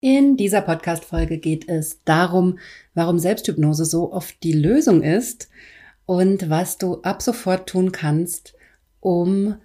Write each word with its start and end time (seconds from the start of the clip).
In 0.00 0.36
dieser 0.36 0.60
Podcast-Folge 0.60 1.38
geht 1.38 1.68
es 1.68 2.04
darum, 2.04 2.60
warum 2.94 3.18
Selbsthypnose 3.18 3.84
so 3.84 4.12
oft 4.12 4.40
die 4.44 4.52
Lösung 4.52 5.02
ist 5.02 5.48
und 6.06 6.48
was 6.48 6.78
du 6.78 7.02
ab 7.02 7.20
sofort 7.20 7.68
tun 7.68 7.90
kannst, 7.90 8.54
um 9.00 9.56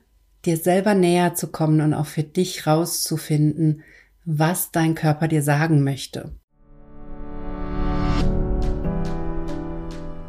dir 0.44 0.58
selber 0.58 0.96
näher 0.96 1.36
zu 1.36 1.52
kommen 1.52 1.82
und 1.82 1.94
auch 1.94 2.08
für 2.08 2.24
dich 2.24 2.66
rauszufinden, 2.66 3.84
was 4.26 4.72
dein 4.72 4.96
Körper 4.96 5.28
dir 5.28 5.44
sagen 5.44 5.84
möchte. 5.84 6.32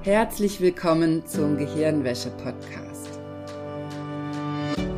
Herzlich 0.02 0.60
willkommen 0.60 1.24
zum 1.24 1.56
Gehirnwäsche-Podcast. 1.56 3.08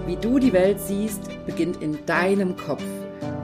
Wie 0.05 0.17
du 0.17 0.41
die 0.41 0.53
Welt 0.53 0.81
siehst, 0.81 1.21
beginnt 1.47 1.81
in 1.81 2.05
deinem 2.07 2.57
Kopf. 2.57 2.83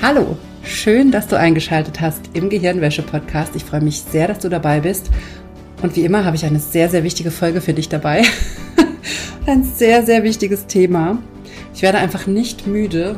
Hallo, 0.00 0.38
schön, 0.62 1.10
dass 1.10 1.26
du 1.26 1.36
eingeschaltet 1.36 2.00
hast 2.00 2.30
im 2.32 2.48
Gehirnwäsche-Podcast. 2.50 3.56
Ich 3.56 3.64
freue 3.64 3.80
mich 3.80 4.00
sehr, 4.00 4.28
dass 4.28 4.38
du 4.38 4.48
dabei 4.48 4.78
bist. 4.78 5.10
Und 5.82 5.96
wie 5.96 6.04
immer 6.04 6.24
habe 6.24 6.36
ich 6.36 6.44
eine 6.44 6.60
sehr, 6.60 6.88
sehr 6.88 7.02
wichtige 7.02 7.32
Folge 7.32 7.60
für 7.60 7.74
dich 7.74 7.88
dabei. 7.88 8.22
Ein 9.46 9.64
sehr, 9.64 10.06
sehr 10.06 10.22
wichtiges 10.22 10.68
Thema. 10.68 11.20
Ich 11.74 11.82
werde 11.82 11.98
einfach 11.98 12.28
nicht 12.28 12.64
müde, 12.68 13.16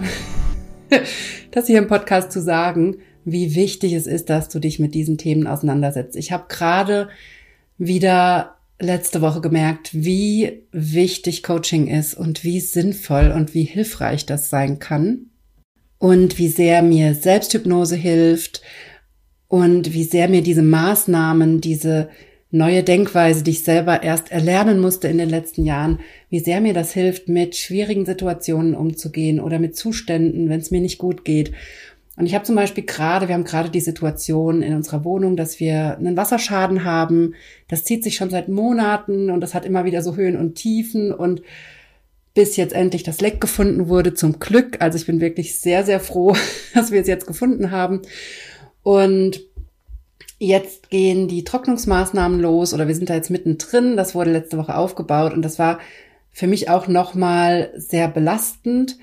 das 1.50 1.66
hier 1.66 1.76
im 1.76 1.86
Podcast 1.86 2.32
zu 2.32 2.40
sagen, 2.40 2.96
wie 3.26 3.54
wichtig 3.54 3.92
es 3.92 4.06
ist, 4.06 4.30
dass 4.30 4.48
du 4.48 4.58
dich 4.58 4.78
mit 4.78 4.94
diesen 4.94 5.18
Themen 5.18 5.46
auseinandersetzt. 5.46 6.16
Ich 6.16 6.32
habe 6.32 6.46
gerade 6.48 7.10
wieder 7.76 8.56
letzte 8.78 9.20
Woche 9.20 9.42
gemerkt, 9.42 9.90
wie 9.92 10.62
wichtig 10.72 11.42
Coaching 11.42 11.88
ist 11.88 12.14
und 12.14 12.42
wie 12.42 12.58
sinnvoll 12.58 13.32
und 13.36 13.52
wie 13.52 13.64
hilfreich 13.64 14.24
das 14.24 14.48
sein 14.48 14.78
kann 14.78 15.29
und 16.00 16.38
wie 16.38 16.48
sehr 16.48 16.82
mir 16.82 17.14
Selbsthypnose 17.14 17.94
hilft 17.94 18.62
und 19.48 19.92
wie 19.92 20.04
sehr 20.04 20.28
mir 20.28 20.42
diese 20.42 20.62
Maßnahmen, 20.62 21.60
diese 21.60 22.08
neue 22.50 22.82
Denkweise, 22.82 23.44
die 23.44 23.50
ich 23.52 23.62
selber 23.62 24.02
erst 24.02 24.32
erlernen 24.32 24.80
musste 24.80 25.08
in 25.08 25.18
den 25.18 25.28
letzten 25.28 25.64
Jahren, 25.64 26.00
wie 26.30 26.40
sehr 26.40 26.62
mir 26.62 26.72
das 26.72 26.92
hilft, 26.92 27.28
mit 27.28 27.54
schwierigen 27.54 28.06
Situationen 28.06 28.74
umzugehen 28.74 29.40
oder 29.40 29.58
mit 29.58 29.76
Zuständen, 29.76 30.48
wenn 30.48 30.58
es 30.58 30.70
mir 30.70 30.80
nicht 30.80 30.96
gut 30.96 31.24
geht. 31.24 31.52
Und 32.16 32.24
ich 32.24 32.34
habe 32.34 32.44
zum 32.44 32.56
Beispiel 32.56 32.84
gerade, 32.84 33.28
wir 33.28 33.34
haben 33.34 33.44
gerade 33.44 33.68
die 33.68 33.80
Situation 33.80 34.62
in 34.62 34.74
unserer 34.74 35.04
Wohnung, 35.04 35.36
dass 35.36 35.60
wir 35.60 35.98
einen 35.98 36.16
Wasserschaden 36.16 36.84
haben. 36.84 37.34
Das 37.68 37.84
zieht 37.84 38.02
sich 38.04 38.16
schon 38.16 38.30
seit 38.30 38.48
Monaten 38.48 39.30
und 39.30 39.42
das 39.42 39.54
hat 39.54 39.66
immer 39.66 39.84
wieder 39.84 40.02
so 40.02 40.16
Höhen 40.16 40.36
und 40.36 40.54
Tiefen 40.54 41.12
und 41.12 41.42
bis 42.34 42.56
jetzt 42.56 42.74
endlich 42.74 43.02
das 43.02 43.20
Leck 43.20 43.40
gefunden 43.40 43.88
wurde, 43.88 44.14
zum 44.14 44.38
Glück. 44.38 44.80
Also 44.80 44.96
ich 44.96 45.06
bin 45.06 45.20
wirklich 45.20 45.58
sehr, 45.58 45.84
sehr 45.84 46.00
froh, 46.00 46.36
dass 46.74 46.90
wir 46.90 47.00
es 47.00 47.08
jetzt 47.08 47.26
gefunden 47.26 47.70
haben. 47.70 48.02
Und 48.82 49.40
jetzt 50.38 50.90
gehen 50.90 51.28
die 51.28 51.44
Trocknungsmaßnahmen 51.44 52.40
los 52.40 52.72
oder 52.72 52.88
wir 52.88 52.94
sind 52.94 53.10
da 53.10 53.14
jetzt 53.14 53.30
mittendrin. 53.30 53.96
Das 53.96 54.14
wurde 54.14 54.32
letzte 54.32 54.58
Woche 54.58 54.74
aufgebaut 54.74 55.34
und 55.34 55.42
das 55.42 55.58
war 55.58 55.78
für 56.32 56.46
mich 56.46 56.70
auch 56.70 56.88
nochmal 56.88 57.72
sehr 57.76 58.08
belastend. 58.08 58.96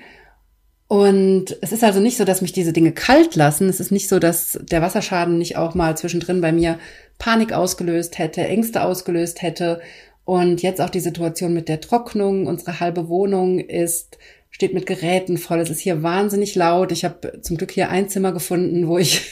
Und 0.88 1.58
es 1.60 1.70
ist 1.72 1.84
also 1.84 2.00
nicht 2.00 2.16
so, 2.16 2.24
dass 2.24 2.40
mich 2.40 2.52
diese 2.52 2.72
Dinge 2.72 2.92
kalt 2.92 3.36
lassen. 3.36 3.68
Es 3.68 3.78
ist 3.78 3.92
nicht 3.92 4.08
so, 4.08 4.18
dass 4.18 4.58
der 4.62 4.80
Wasserschaden 4.80 5.36
nicht 5.36 5.58
auch 5.58 5.74
mal 5.74 5.96
zwischendrin 5.98 6.40
bei 6.40 6.50
mir 6.50 6.78
Panik 7.18 7.52
ausgelöst 7.52 8.18
hätte, 8.18 8.40
Ängste 8.40 8.82
ausgelöst 8.82 9.42
hätte 9.42 9.80
und 10.28 10.60
jetzt 10.60 10.82
auch 10.82 10.90
die 10.90 11.00
Situation 11.00 11.54
mit 11.54 11.70
der 11.70 11.80
Trocknung. 11.80 12.48
Unsere 12.48 12.80
halbe 12.80 13.08
Wohnung 13.08 13.60
ist 13.60 14.18
steht 14.50 14.74
mit 14.74 14.84
Geräten 14.84 15.38
voll. 15.38 15.58
Es 15.58 15.70
ist 15.70 15.80
hier 15.80 16.02
wahnsinnig 16.02 16.54
laut. 16.54 16.92
Ich 16.92 17.06
habe 17.06 17.40
zum 17.40 17.56
Glück 17.56 17.70
hier 17.70 17.88
ein 17.88 18.10
Zimmer 18.10 18.32
gefunden, 18.32 18.88
wo 18.88 18.98
ich 18.98 19.22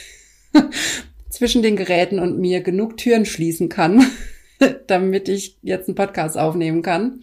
zwischen 1.29 1.61
den 1.61 1.75
Geräten 1.75 2.17
und 2.17 2.39
mir 2.39 2.61
genug 2.61 2.97
Türen 2.97 3.25
schließen 3.27 3.69
kann, 3.69 4.07
damit 4.87 5.29
ich 5.29 5.59
jetzt 5.61 5.87
einen 5.87 5.93
Podcast 5.93 6.35
aufnehmen 6.35 6.81
kann. 6.81 7.21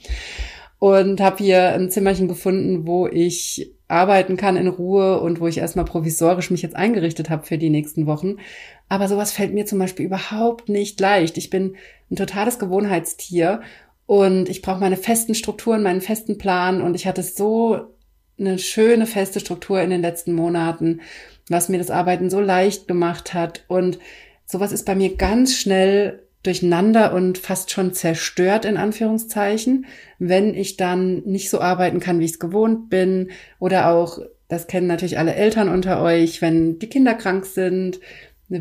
Und 0.78 1.20
habe 1.20 1.42
hier 1.42 1.72
ein 1.72 1.90
Zimmerchen 1.90 2.28
gefunden, 2.28 2.86
wo 2.86 3.08
ich 3.08 3.72
arbeiten 3.88 4.36
kann 4.36 4.56
in 4.56 4.68
Ruhe 4.68 5.18
und 5.18 5.40
wo 5.40 5.48
ich 5.48 5.58
erstmal 5.58 5.84
provisorisch 5.84 6.52
mich 6.52 6.62
jetzt 6.62 6.76
eingerichtet 6.76 7.28
habe 7.28 7.44
für 7.44 7.58
die 7.58 7.70
nächsten 7.70 8.06
Wochen. 8.06 8.36
Aber 8.88 9.08
sowas 9.08 9.32
fällt 9.32 9.52
mir 9.52 9.66
zum 9.66 9.80
Beispiel 9.80 10.06
überhaupt 10.06 10.68
nicht 10.68 11.00
leicht. 11.00 11.38
Ich 11.38 11.50
bin 11.50 11.74
ein 12.14 12.16
totales 12.16 12.58
Gewohnheitstier. 12.58 13.60
Und 14.06 14.48
ich 14.48 14.62
brauche 14.62 14.80
meine 14.80 14.96
festen 14.96 15.34
Strukturen, 15.34 15.82
meinen 15.82 16.00
festen 16.00 16.38
Plan. 16.38 16.82
Und 16.82 16.94
ich 16.94 17.06
hatte 17.06 17.22
so 17.22 17.94
eine 18.38 18.58
schöne 18.58 19.06
feste 19.06 19.40
Struktur 19.40 19.80
in 19.80 19.90
den 19.90 20.02
letzten 20.02 20.32
Monaten, 20.32 21.00
was 21.48 21.68
mir 21.68 21.78
das 21.78 21.90
Arbeiten 21.90 22.30
so 22.30 22.40
leicht 22.40 22.88
gemacht 22.88 23.34
hat. 23.34 23.64
Und 23.68 23.98
sowas 24.46 24.72
ist 24.72 24.86
bei 24.86 24.94
mir 24.94 25.16
ganz 25.16 25.54
schnell 25.54 26.24
durcheinander 26.42 27.14
und 27.14 27.38
fast 27.38 27.70
schon 27.70 27.94
zerstört 27.94 28.66
in 28.66 28.76
Anführungszeichen, 28.76 29.86
wenn 30.18 30.54
ich 30.54 30.76
dann 30.76 31.22
nicht 31.24 31.48
so 31.48 31.60
arbeiten 31.60 32.00
kann, 32.00 32.20
wie 32.20 32.26
ich 32.26 32.32
es 32.32 32.38
gewohnt 32.38 32.90
bin. 32.90 33.30
Oder 33.58 33.90
auch, 33.90 34.18
das 34.48 34.66
kennen 34.66 34.86
natürlich 34.86 35.18
alle 35.18 35.34
Eltern 35.34 35.70
unter 35.70 36.02
euch, 36.02 36.42
wenn 36.42 36.78
die 36.78 36.88
Kinder 36.88 37.14
krank 37.14 37.46
sind, 37.46 37.98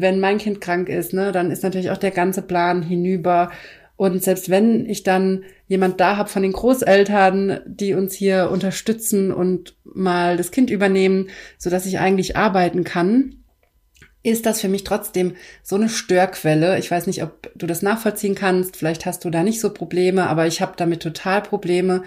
wenn 0.02 0.20
mein 0.20 0.38
Kind 0.38 0.62
krank 0.62 0.90
ist, 0.90 1.14
ne, 1.14 1.32
dann 1.32 1.52
ist 1.52 1.64
natürlich 1.64 1.92
auch 1.92 1.98
der 1.98 2.12
ganze 2.12 2.42
Plan 2.42 2.82
hinüber. 2.82 3.52
Und 3.96 4.24
selbst 4.24 4.50
wenn 4.50 4.90
ich 4.90 5.04
dann 5.04 5.44
jemand 5.68 6.00
da 6.00 6.18
habe 6.18 6.30
von 6.30 6.42
den 6.42 6.54
Großeltern, 6.54 7.62
die 7.66 7.94
uns 7.94 8.14
hier 8.14 8.50
unterstützen 8.52 9.32
und 9.32 9.76
mal 9.84 10.38
das 10.38 10.52
Kind 10.52 10.70
übernehmen, 10.70 11.30
so 11.58 11.70
dass 11.70 11.86
ich 11.86 12.00
eigentlich 12.00 12.36
arbeiten 12.36 12.84
kann, 12.84 13.36
ist 14.24 14.46
das 14.46 14.62
für 14.62 14.70
mich 14.70 14.86
trotzdem 14.86 15.36
so 15.62 15.76
eine 15.76 15.90
Störquelle. 15.90 16.80
Ich 16.80 16.90
weiß 16.90 17.08
nicht, 17.08 17.24
ob 17.24 17.52
du 17.56 17.68
das 17.68 17.82
nachvollziehen 17.82 18.36
kannst. 18.36 18.78
Vielleicht 18.78 19.06
hast 19.06 19.26
du 19.26 19.30
da 19.30 19.44
nicht 19.44 19.60
so 19.60 19.74
Probleme, 19.74 20.28
aber 20.28 20.48
ich 20.48 20.62
habe 20.62 20.74
damit 20.78 21.02
total 21.02 21.42
Probleme, 21.42 22.04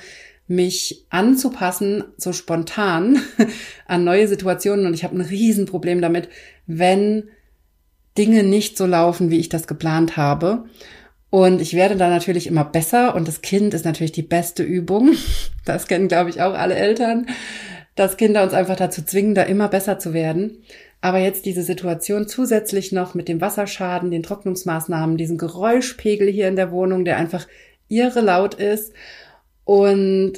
mich 0.48 1.04
anzupassen, 1.10 2.04
so 2.16 2.32
spontan 2.32 3.20
an 3.86 4.04
neue 4.04 4.28
Situationen. 4.28 4.86
Und 4.86 4.94
ich 4.94 5.04
habe 5.04 5.16
ein 5.16 5.20
Riesenproblem 5.20 6.00
damit, 6.00 6.28
wenn 6.66 7.28
Dinge 8.16 8.42
nicht 8.42 8.76
so 8.76 8.86
laufen, 8.86 9.30
wie 9.30 9.38
ich 9.38 9.48
das 9.48 9.66
geplant 9.66 10.16
habe. 10.16 10.64
Und 11.30 11.60
ich 11.60 11.74
werde 11.74 11.96
da 11.96 12.08
natürlich 12.08 12.46
immer 12.46 12.64
besser 12.64 13.14
und 13.14 13.28
das 13.28 13.42
Kind 13.42 13.74
ist 13.74 13.84
natürlich 13.84 14.12
die 14.12 14.22
beste 14.22 14.62
Übung. 14.62 15.12
Das 15.64 15.88
kennen, 15.88 16.06
glaube 16.06 16.30
ich, 16.30 16.40
auch 16.40 16.54
alle 16.54 16.76
Eltern, 16.76 17.26
dass 17.96 18.16
Kinder 18.16 18.44
uns 18.44 18.52
einfach 18.52 18.76
dazu 18.76 19.02
zwingen, 19.02 19.34
da 19.34 19.42
immer 19.42 19.66
besser 19.66 19.98
zu 19.98 20.14
werden. 20.14 20.62
Aber 21.00 21.18
jetzt 21.18 21.44
diese 21.44 21.64
Situation 21.64 22.28
zusätzlich 22.28 22.92
noch 22.92 23.14
mit 23.14 23.26
dem 23.26 23.40
Wasserschaden, 23.40 24.12
den 24.12 24.22
Trocknungsmaßnahmen, 24.22 25.16
diesen 25.16 25.38
Geräuschpegel 25.38 26.28
hier 26.30 26.46
in 26.46 26.54
der 26.54 26.70
Wohnung, 26.70 27.04
der 27.04 27.16
einfach 27.16 27.48
irre 27.88 28.20
laut 28.20 28.54
ist 28.54 28.92
und 29.64 30.34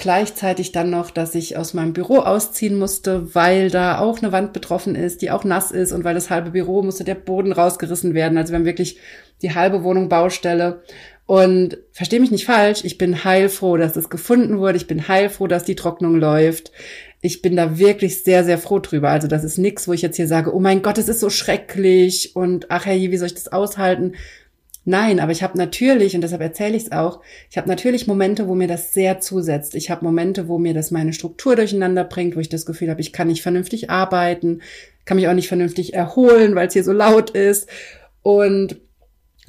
Gleichzeitig 0.00 0.72
dann 0.72 0.88
noch, 0.88 1.10
dass 1.10 1.34
ich 1.34 1.58
aus 1.58 1.74
meinem 1.74 1.92
Büro 1.92 2.20
ausziehen 2.20 2.78
musste, 2.78 3.34
weil 3.34 3.68
da 3.68 3.98
auch 3.98 4.22
eine 4.22 4.32
Wand 4.32 4.54
betroffen 4.54 4.94
ist, 4.94 5.20
die 5.20 5.30
auch 5.30 5.44
nass 5.44 5.72
ist 5.72 5.92
und 5.92 6.04
weil 6.04 6.14
das 6.14 6.30
halbe 6.30 6.52
Büro 6.52 6.82
musste 6.82 7.04
der 7.04 7.16
Boden 7.16 7.52
rausgerissen 7.52 8.14
werden. 8.14 8.38
Also 8.38 8.54
wir 8.54 8.60
haben 8.60 8.64
wirklich 8.64 8.96
die 9.42 9.54
halbe 9.54 9.84
Wohnung 9.84 10.08
Baustelle. 10.08 10.82
Und 11.26 11.76
verstehe 11.92 12.18
mich 12.18 12.30
nicht 12.30 12.46
falsch, 12.46 12.82
ich 12.82 12.96
bin 12.96 13.24
heilfroh, 13.24 13.76
dass 13.76 13.94
es 13.94 14.08
gefunden 14.08 14.58
wurde. 14.58 14.78
Ich 14.78 14.86
bin 14.86 15.06
heilfroh, 15.06 15.48
dass 15.48 15.64
die 15.64 15.76
Trocknung 15.76 16.16
läuft. 16.16 16.72
Ich 17.20 17.42
bin 17.42 17.54
da 17.54 17.78
wirklich 17.78 18.24
sehr, 18.24 18.42
sehr 18.42 18.56
froh 18.56 18.78
drüber. 18.78 19.10
Also 19.10 19.28
das 19.28 19.44
ist 19.44 19.58
nichts, 19.58 19.86
wo 19.86 19.92
ich 19.92 20.00
jetzt 20.00 20.16
hier 20.16 20.28
sage, 20.28 20.54
oh 20.54 20.60
mein 20.60 20.80
Gott, 20.80 20.96
es 20.96 21.10
ist 21.10 21.20
so 21.20 21.28
schrecklich 21.28 22.34
und 22.34 22.70
ach 22.70 22.86
hey, 22.86 23.10
wie 23.10 23.16
soll 23.18 23.26
ich 23.26 23.34
das 23.34 23.52
aushalten? 23.52 24.14
Nein, 24.84 25.20
aber 25.20 25.32
ich 25.32 25.42
habe 25.42 25.58
natürlich, 25.58 26.14
und 26.14 26.22
deshalb 26.22 26.40
erzähle 26.40 26.76
ich 26.76 26.84
es 26.84 26.92
auch, 26.92 27.20
ich 27.50 27.58
habe 27.58 27.68
natürlich 27.68 28.06
Momente, 28.06 28.48
wo 28.48 28.54
mir 28.54 28.68
das 28.68 28.94
sehr 28.94 29.20
zusetzt. 29.20 29.74
Ich 29.74 29.90
habe 29.90 30.04
Momente, 30.04 30.48
wo 30.48 30.58
mir 30.58 30.72
das 30.72 30.90
meine 30.90 31.12
Struktur 31.12 31.54
durcheinander 31.54 32.04
bringt, 32.04 32.34
wo 32.34 32.40
ich 32.40 32.48
das 32.48 32.64
Gefühl 32.64 32.88
habe, 32.88 33.00
ich 33.00 33.12
kann 33.12 33.28
nicht 33.28 33.42
vernünftig 33.42 33.90
arbeiten, 33.90 34.62
kann 35.04 35.16
mich 35.16 35.28
auch 35.28 35.34
nicht 35.34 35.48
vernünftig 35.48 35.92
erholen, 35.94 36.54
weil 36.54 36.68
es 36.68 36.72
hier 36.72 36.84
so 36.84 36.92
laut 36.92 37.30
ist. 37.30 37.68
Und 38.22 38.80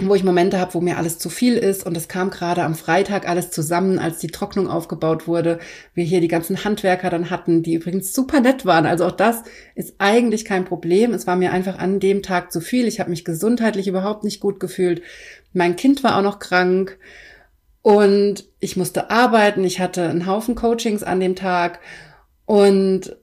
wo 0.08 0.16
ich 0.16 0.24
Momente 0.24 0.60
habe, 0.60 0.74
wo 0.74 0.82
mir 0.82 0.98
alles 0.98 1.18
zu 1.20 1.30
viel 1.30 1.56
ist. 1.58 1.86
Und 1.86 1.96
es 1.96 2.08
kam 2.08 2.30
gerade 2.30 2.64
am 2.64 2.76
Freitag 2.76 3.28
alles 3.28 3.52
zusammen, 3.52 4.00
als 4.00 4.20
die 4.20 4.28
Trocknung 4.28 4.68
aufgebaut 4.68 5.28
wurde. 5.28 5.60
Wir 5.94 6.04
hier 6.04 6.22
die 6.22 6.28
ganzen 6.28 6.64
Handwerker 6.64 7.10
dann 7.10 7.30
hatten, 7.30 7.64
die 7.64 7.74
übrigens 7.74 8.14
super 8.14 8.40
nett 8.40 8.66
waren. 8.66 8.86
Also 8.86 9.06
auch 9.06 9.12
das 9.12 9.44
ist 9.76 9.96
eigentlich 9.98 10.46
kein 10.46 10.66
Problem. 10.66 11.14
Es 11.14 11.28
war 11.28 11.36
mir 11.36 11.52
einfach 11.52 11.78
an 11.80 12.00
dem 12.00 12.24
Tag 12.24 12.52
zu 12.52 12.62
viel. 12.62 12.88
Ich 12.88 13.00
habe 13.00 13.10
mich 13.10 13.26
gesundheitlich 13.26 13.88
überhaupt 13.88 14.24
nicht 14.24 14.40
gut 14.40 14.60
gefühlt. 14.60 15.02
Mein 15.54 15.76
Kind 15.76 16.04
war 16.04 16.18
auch 16.18 16.24
noch 16.24 16.40
krank. 16.40 16.98
Und 17.82 18.46
ich 18.60 18.78
musste 18.78 19.10
arbeiten. 19.10 19.64
Ich 19.64 19.80
hatte 19.80 20.08
einen 20.08 20.28
Haufen 20.28 20.56
Coachings 20.56 21.04
an 21.04 21.20
dem 21.20 21.36
Tag. 21.36 21.80
Und 22.46 23.16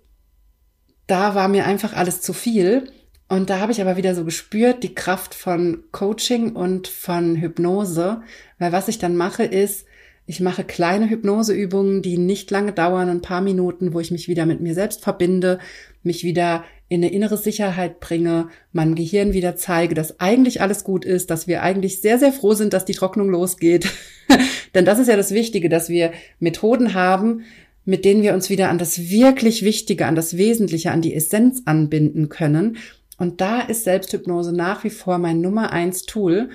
da 1.06 1.34
war 1.34 1.48
mir 1.48 1.66
einfach 1.66 1.94
alles 1.94 2.20
zu 2.20 2.32
viel. 2.32 2.90
Und 3.28 3.50
da 3.50 3.60
habe 3.60 3.72
ich 3.72 3.80
aber 3.80 3.96
wieder 3.98 4.14
so 4.14 4.25
gespürt, 4.25 4.82
die 4.82 4.94
Kraft 4.94 5.34
von 5.34 5.84
Coaching 5.92 6.52
und 6.56 6.88
von 6.88 7.36
Hypnose. 7.36 8.22
Weil 8.58 8.72
was 8.72 8.88
ich 8.88 8.98
dann 8.98 9.16
mache, 9.16 9.44
ist, 9.44 9.84
ich 10.26 10.40
mache 10.40 10.64
kleine 10.64 11.08
Hypnoseübungen, 11.08 12.02
die 12.02 12.19
nicht 12.19 12.50
lange 12.50 12.72
dauern, 12.72 13.08
ein 13.08 13.22
paar 13.22 13.42
Minuten, 13.42 13.92
wo 13.92 14.00
ich 14.00 14.10
mich 14.10 14.28
wieder 14.28 14.46
mit 14.46 14.60
mir 14.60 14.75
selbst 14.75 15.02
verbinde, 15.02 15.58
mich 16.02 16.25
wieder 16.25 16.64
in 16.88 17.02
eine 17.02 17.12
innere 17.12 17.36
Sicherheit 17.36 18.00
bringe, 18.00 18.48
meinem 18.72 18.94
Gehirn 18.94 19.34
wieder 19.34 19.56
zeige, 19.56 19.94
dass 19.94 20.20
eigentlich 20.20 20.62
alles 20.62 20.84
gut 20.84 21.04
ist, 21.04 21.30
dass 21.30 21.46
wir 21.46 21.62
eigentlich 21.62 22.00
sehr, 22.00 22.19
sehr 22.19 22.32
froh 22.32 22.54
sind, 22.54 22.72
dass 22.72 22.86
die 22.86 22.94
Trocknung 22.94 23.28
losgeht. 23.28 23.90
Denn 24.75 24.86
das 24.86 24.98
ist 24.98 25.08
ja 25.08 25.16
das 25.16 25.32
Wichtige, 25.32 25.69
dass 25.69 25.90
wir 25.90 26.12
Methoden 26.40 26.94
haben, 26.94 27.44
mit 27.84 28.04
denen 28.04 28.22
wir 28.22 28.34
uns 28.34 28.50
wieder 28.50 28.69
an 28.69 28.78
das 28.78 29.10
wirklich 29.10 29.64
Wichtige, 29.64 30.06
an 30.06 30.14
das 30.14 30.36
Wesentliche, 30.36 30.92
an 30.92 31.02
die 31.02 31.14
Essenz 31.14 31.62
anbinden 31.64 32.28
können 32.28 32.76
und 33.19 33.41
da 33.41 33.61
ist 33.61 33.85
Selbsthypnose 33.85 34.53
nach 34.55 34.85
wie 34.85 34.91
vor 34.91 35.19
mein 35.19 35.41
Nummer 35.41 35.73
eins 35.73 36.05
Tool, 36.05 36.50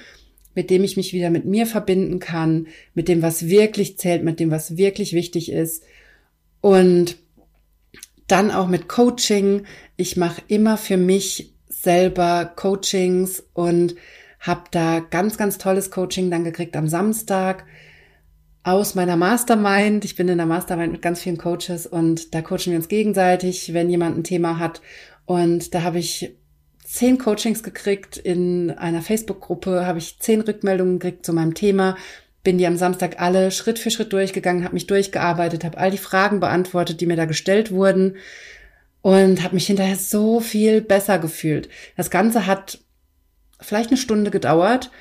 mit 0.56 0.69
dem 0.69 0.83
ich 0.83 0.98
mich 0.98 1.13
wieder 1.13 1.30
mit 1.30 1.45
mir 1.45 1.68
verbinden 1.68 2.19
kann, 2.19 2.68
mit 2.94 3.07
dem, 3.07 3.21
was 3.21 3.48
wirklich 3.48 3.98
zählt, 3.98 4.24
mit 4.24 4.39
dem, 4.39 4.50
was 4.50 4.77
wirklich 4.77 5.13
wichtig 5.13 5.51
ist. 5.51 5.83
Und 6.62 7.18
dann 8.27 8.51
auch 8.51 8.68
mit 8.68 8.88
Coaching. 8.88 9.63
Ich 9.98 10.15
mache 10.15 10.42
immer 10.48 10.77
für 10.77 10.98
mich 10.98 11.54
selber 11.68 12.45
Coachings 12.56 13.44
und 13.54 13.95
habe 14.39 14.63
da 14.71 15.00
ganz, 15.00 15.38
ganz 15.38 15.57
tolles 15.57 15.92
Coaching 15.92 16.31
dann 16.31 16.44
gekriegt 16.44 16.75
am 16.75 16.88
Samstag 16.88 17.66
aus 18.63 18.95
meiner 18.95 19.18
Mastermind. 19.18 20.06
Ich 20.06 20.16
bin 20.16 20.30
in 20.30 20.38
der 20.38 20.48
Mastermind 20.48 20.94
mit 20.94 21.01
ganz 21.01 21.19
vielen 21.19 21.38
Coaches 21.38 21.86
und 21.86 22.33
da 22.33 22.42
coachen 22.42 22.68
wir 22.71 22.77
uns 22.77 22.88
gegenseitig, 22.88 23.74
wenn 23.74 23.89
jemand 23.89 24.18
ein 24.18 24.24
Thema 24.24 24.59
hat. 24.59 24.81
Und 25.25 25.74
da 25.74 25.83
habe 25.83 26.00
ich 26.00 26.38
zehn 26.94 27.18
Coachings 27.18 27.63
gekriegt. 27.63 28.18
In 28.18 28.69
einer 28.69 29.01
Facebook-Gruppe 29.01 29.88
habe 29.88 29.98
ich 29.98 30.19
zehn 30.19 30.42
Rückmeldungen 30.42 31.00
gekriegt 31.00 31.25
zu 31.25 31.34
meinem 31.34 31.56
Thema. 31.56 31.98
Bin 32.44 32.60
die 32.60 32.68
am 32.68 32.78
Samstag 32.78 33.19
alle 33.19 33.50
Schritt 33.50 33.80
für 33.80 33.90
Schritt 33.90 34.13
durchgegangen, 34.13 34.63
habe 34.63 34.75
mich 34.75 34.86
durchgearbeitet, 34.86 35.63
habe 35.63 35.80
all 35.80 35.90
die 35.90 35.98
Fragen 35.98 36.40
beantwortet, 36.40 37.01
die 37.01 37.07
mir 37.07 37.16
da 37.16 37.25
gestellt 37.25 37.72
wurden 37.72 38.18
und 39.01 39.44
habe 39.44 39.56
mich 39.56 39.66
hinterher 39.66 39.95
so 39.95 40.40
viel 40.40 40.81
besser 40.81 41.18
gefühlt. 41.18 41.68
Das 41.98 42.12
Ganze 42.12 42.45
hat 42.45 42.78
vielleicht 43.60 43.90
eine 43.90 43.98
Stunde 43.98 44.30
gedauert 44.30 44.92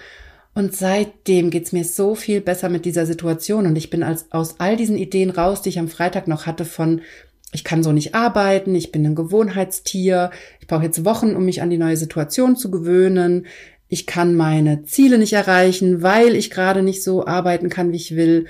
und 0.55 0.75
seitdem 0.75 1.51
geht's 1.51 1.73
mir 1.73 1.85
so 1.85 2.15
viel 2.15 2.41
besser 2.41 2.71
mit 2.71 2.87
dieser 2.87 3.05
Situation 3.05 3.67
und 3.67 3.77
ich 3.77 3.91
bin 3.91 4.03
als, 4.03 4.33
aus 4.33 4.61
all 4.61 4.77
diesen 4.77 4.97
Ideen 4.97 5.29
raus, 5.29 5.61
die 5.61 5.69
ich 5.69 5.79
am 5.79 5.89
Freitag 5.89 6.27
noch 6.27 6.47
hatte 6.47 6.65
von 6.65 7.03
ich 7.53 7.65
kann 7.65 7.83
so 7.83 7.93
nicht 7.93 8.15
arbeiten, 8.15 8.75
ich 8.75 8.91
bin 8.91 9.07
ein 9.07 9.15
Gewohnheitstier, 9.15 10.31
ich 10.61 10.67
brauche 10.67 10.85
jetzt 10.85 11.05
Wochen, 11.05 11.37
um 11.37 11.45
mich 11.45 11.63
an 11.63 11.71
die 11.71 11.79
neue 11.79 11.97
Situation 11.97 12.57
zu 12.57 12.71
gewöhnen, 12.71 13.47
ich 13.89 14.07
kann 14.07 14.35
meine 14.35 14.85
Ziele 14.85 15.19
nicht 15.19 15.35
erreichen, 15.35 16.03
weil 16.03 16.35
ich 16.35 16.51
gerade 16.51 16.83
nicht 16.83 17.05
so 17.05 17.27
arbeiten 17.27 17.69
kann, 17.69 17.93
wie 17.93 17.97
ich 17.97 18.17
will. 18.17 18.47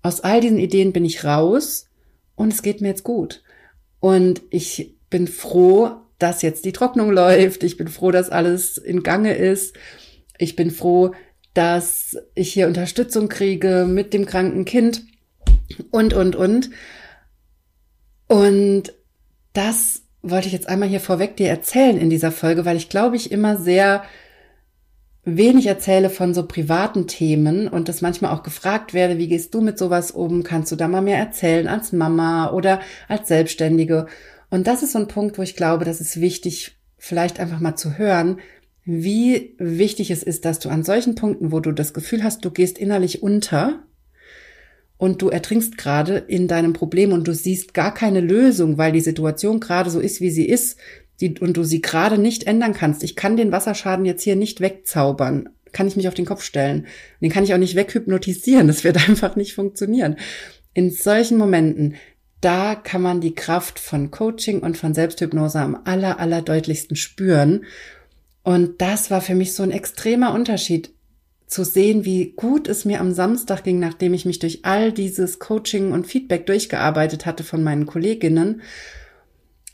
Aus 0.00 0.20
all 0.20 0.40
diesen 0.40 0.58
Ideen 0.60 0.92
bin 0.92 1.04
ich 1.04 1.24
raus 1.24 1.88
und 2.36 2.52
es 2.52 2.62
geht 2.62 2.80
mir 2.80 2.88
jetzt 2.88 3.02
gut. 3.02 3.42
Und 3.98 4.42
ich 4.50 4.94
bin 5.10 5.26
froh, 5.26 5.96
dass 6.18 6.42
jetzt 6.42 6.64
die 6.64 6.72
Trocknung 6.72 7.10
läuft. 7.10 7.64
Ich 7.64 7.76
bin 7.76 7.88
froh, 7.88 8.12
dass 8.12 8.30
alles 8.30 8.78
in 8.78 9.02
Gange 9.02 9.34
ist. 9.34 9.74
Ich 10.38 10.54
bin 10.54 10.70
froh, 10.70 11.12
dass 11.52 12.16
ich 12.36 12.52
hier 12.52 12.68
Unterstützung 12.68 13.28
kriege 13.28 13.86
mit 13.88 14.14
dem 14.14 14.24
kranken 14.24 14.64
Kind 14.64 15.02
und, 15.90 16.14
und, 16.14 16.36
und. 16.36 16.70
Und 18.28 18.92
das 19.52 20.02
wollte 20.22 20.48
ich 20.48 20.52
jetzt 20.52 20.68
einmal 20.68 20.88
hier 20.88 21.00
vorweg 21.00 21.36
dir 21.36 21.48
erzählen 21.48 21.98
in 21.98 22.10
dieser 22.10 22.32
Folge, 22.32 22.64
weil 22.64 22.76
ich 22.76 22.88
glaube 22.88 23.16
ich 23.16 23.30
immer 23.30 23.56
sehr 23.56 24.02
wenig 25.24 25.66
erzähle 25.66 26.08
von 26.08 26.34
so 26.34 26.46
privaten 26.46 27.08
Themen 27.08 27.66
und 27.68 27.88
das 27.88 28.00
manchmal 28.00 28.32
auch 28.32 28.44
gefragt 28.44 28.94
werde, 28.94 29.18
wie 29.18 29.28
gehst 29.28 29.54
du 29.54 29.60
mit 29.60 29.76
sowas 29.76 30.12
um? 30.12 30.44
Kannst 30.44 30.70
du 30.70 30.76
da 30.76 30.86
mal 30.86 31.02
mehr 31.02 31.18
erzählen 31.18 31.66
als 31.66 31.92
Mama 31.92 32.52
oder 32.52 32.80
als 33.08 33.28
Selbstständige? 33.28 34.06
Und 34.50 34.68
das 34.68 34.84
ist 34.84 34.92
so 34.92 35.00
ein 35.00 35.08
Punkt, 35.08 35.36
wo 35.36 35.42
ich 35.42 35.56
glaube, 35.56 35.84
das 35.84 36.00
ist 36.00 36.20
wichtig, 36.20 36.76
vielleicht 36.96 37.40
einfach 37.40 37.58
mal 37.58 37.74
zu 37.74 37.98
hören, 37.98 38.38
wie 38.84 39.56
wichtig 39.58 40.12
es 40.12 40.22
ist, 40.22 40.44
dass 40.44 40.60
du 40.60 40.68
an 40.68 40.84
solchen 40.84 41.16
Punkten, 41.16 41.50
wo 41.50 41.58
du 41.58 41.72
das 41.72 41.92
Gefühl 41.92 42.22
hast, 42.22 42.44
du 42.44 42.52
gehst 42.52 42.78
innerlich 42.78 43.20
unter, 43.20 43.80
und 44.98 45.20
du 45.20 45.28
ertrinkst 45.28 45.76
gerade 45.76 46.16
in 46.16 46.48
deinem 46.48 46.72
Problem 46.72 47.12
und 47.12 47.28
du 47.28 47.34
siehst 47.34 47.74
gar 47.74 47.92
keine 47.92 48.20
Lösung, 48.20 48.78
weil 48.78 48.92
die 48.92 49.00
Situation 49.00 49.60
gerade 49.60 49.90
so 49.90 50.00
ist, 50.00 50.20
wie 50.20 50.30
sie 50.30 50.46
ist, 50.46 50.78
die, 51.20 51.38
und 51.38 51.56
du 51.56 51.64
sie 51.64 51.80
gerade 51.80 52.18
nicht 52.18 52.44
ändern 52.44 52.72
kannst. 52.72 53.02
Ich 53.02 53.16
kann 53.16 53.36
den 53.36 53.52
Wasserschaden 53.52 54.04
jetzt 54.04 54.22
hier 54.22 54.36
nicht 54.36 54.60
wegzaubern. 54.60 55.50
Kann 55.72 55.88
ich 55.88 55.96
mich 55.96 56.08
auf 56.08 56.14
den 56.14 56.24
Kopf 56.24 56.42
stellen. 56.42 56.86
Den 57.20 57.30
kann 57.30 57.44
ich 57.44 57.52
auch 57.52 57.58
nicht 57.58 57.76
weghypnotisieren. 57.76 58.66
Das 58.66 58.84
wird 58.84 58.96
einfach 59.08 59.36
nicht 59.36 59.54
funktionieren. 59.54 60.16
In 60.74 60.90
solchen 60.90 61.38
Momenten, 61.38 61.94
da 62.40 62.74
kann 62.74 63.02
man 63.02 63.20
die 63.20 63.34
Kraft 63.34 63.78
von 63.78 64.10
Coaching 64.10 64.60
und 64.60 64.76
von 64.76 64.94
Selbsthypnose 64.94 65.58
am 65.58 65.78
aller, 65.84 66.20
aller 66.20 66.42
deutlichsten 66.42 66.96
spüren. 66.96 67.64
Und 68.42 68.80
das 68.80 69.10
war 69.10 69.20
für 69.20 69.34
mich 69.34 69.54
so 69.54 69.62
ein 69.62 69.70
extremer 69.70 70.32
Unterschied 70.32 70.90
zu 71.46 71.64
sehen, 71.64 72.04
wie 72.04 72.32
gut 72.32 72.68
es 72.68 72.84
mir 72.84 73.00
am 73.00 73.12
Samstag 73.12 73.64
ging, 73.64 73.78
nachdem 73.78 74.14
ich 74.14 74.24
mich 74.24 74.38
durch 74.38 74.64
all 74.64 74.92
dieses 74.92 75.38
Coaching 75.38 75.92
und 75.92 76.06
Feedback 76.06 76.46
durchgearbeitet 76.46 77.24
hatte 77.24 77.44
von 77.44 77.62
meinen 77.62 77.86
Kolleginnen, 77.86 78.62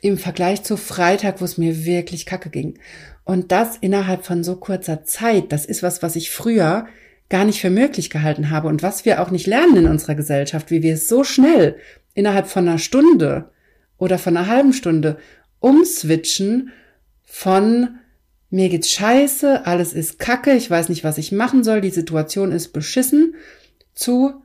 im 0.02 0.19
Vergleich 0.19 0.64
zu 0.64 0.76
Freitag, 0.76 1.40
wo 1.40 1.44
es 1.44 1.58
mir 1.58 1.84
wirklich 1.84 2.26
kacke 2.26 2.50
ging. 2.50 2.78
Und 3.24 3.52
das 3.52 3.76
innerhalb 3.76 4.26
von 4.26 4.42
so 4.42 4.56
kurzer 4.56 5.04
Zeit, 5.04 5.52
das 5.52 5.64
ist 5.64 5.82
was, 5.82 6.02
was 6.02 6.16
ich 6.16 6.30
früher 6.30 6.86
gar 7.28 7.44
nicht 7.44 7.60
für 7.60 7.70
möglich 7.70 8.10
gehalten 8.10 8.50
habe 8.50 8.68
und 8.68 8.82
was 8.82 9.04
wir 9.04 9.22
auch 9.22 9.30
nicht 9.30 9.46
lernen 9.46 9.76
in 9.76 9.86
unserer 9.86 10.16
Gesellschaft, 10.16 10.70
wie 10.70 10.82
wir 10.82 10.94
es 10.94 11.08
so 11.08 11.25
schnell 11.25 11.76
innerhalb 12.14 12.48
von 12.48 12.68
einer 12.68 12.78
Stunde 12.78 13.50
oder 13.96 14.18
von 14.18 14.36
einer 14.36 14.48
halben 14.48 14.72
Stunde 14.72 15.16
umswitchen 15.60 16.72
von 17.22 18.00
mir 18.52 18.69
geht's 18.69 18.90
scheiße, 18.90 19.64
alles 19.64 19.94
ist 19.94 20.18
kacke, 20.18 20.52
ich 20.52 20.71
weiß 20.71 20.90
nicht, 20.90 21.04
was 21.04 21.16
ich 21.16 21.32
machen 21.32 21.64
soll, 21.64 21.80
die 21.80 21.88
Situation 21.88 22.52
ist 22.52 22.75
beschissen, 22.75 23.35
zu, 23.94 24.42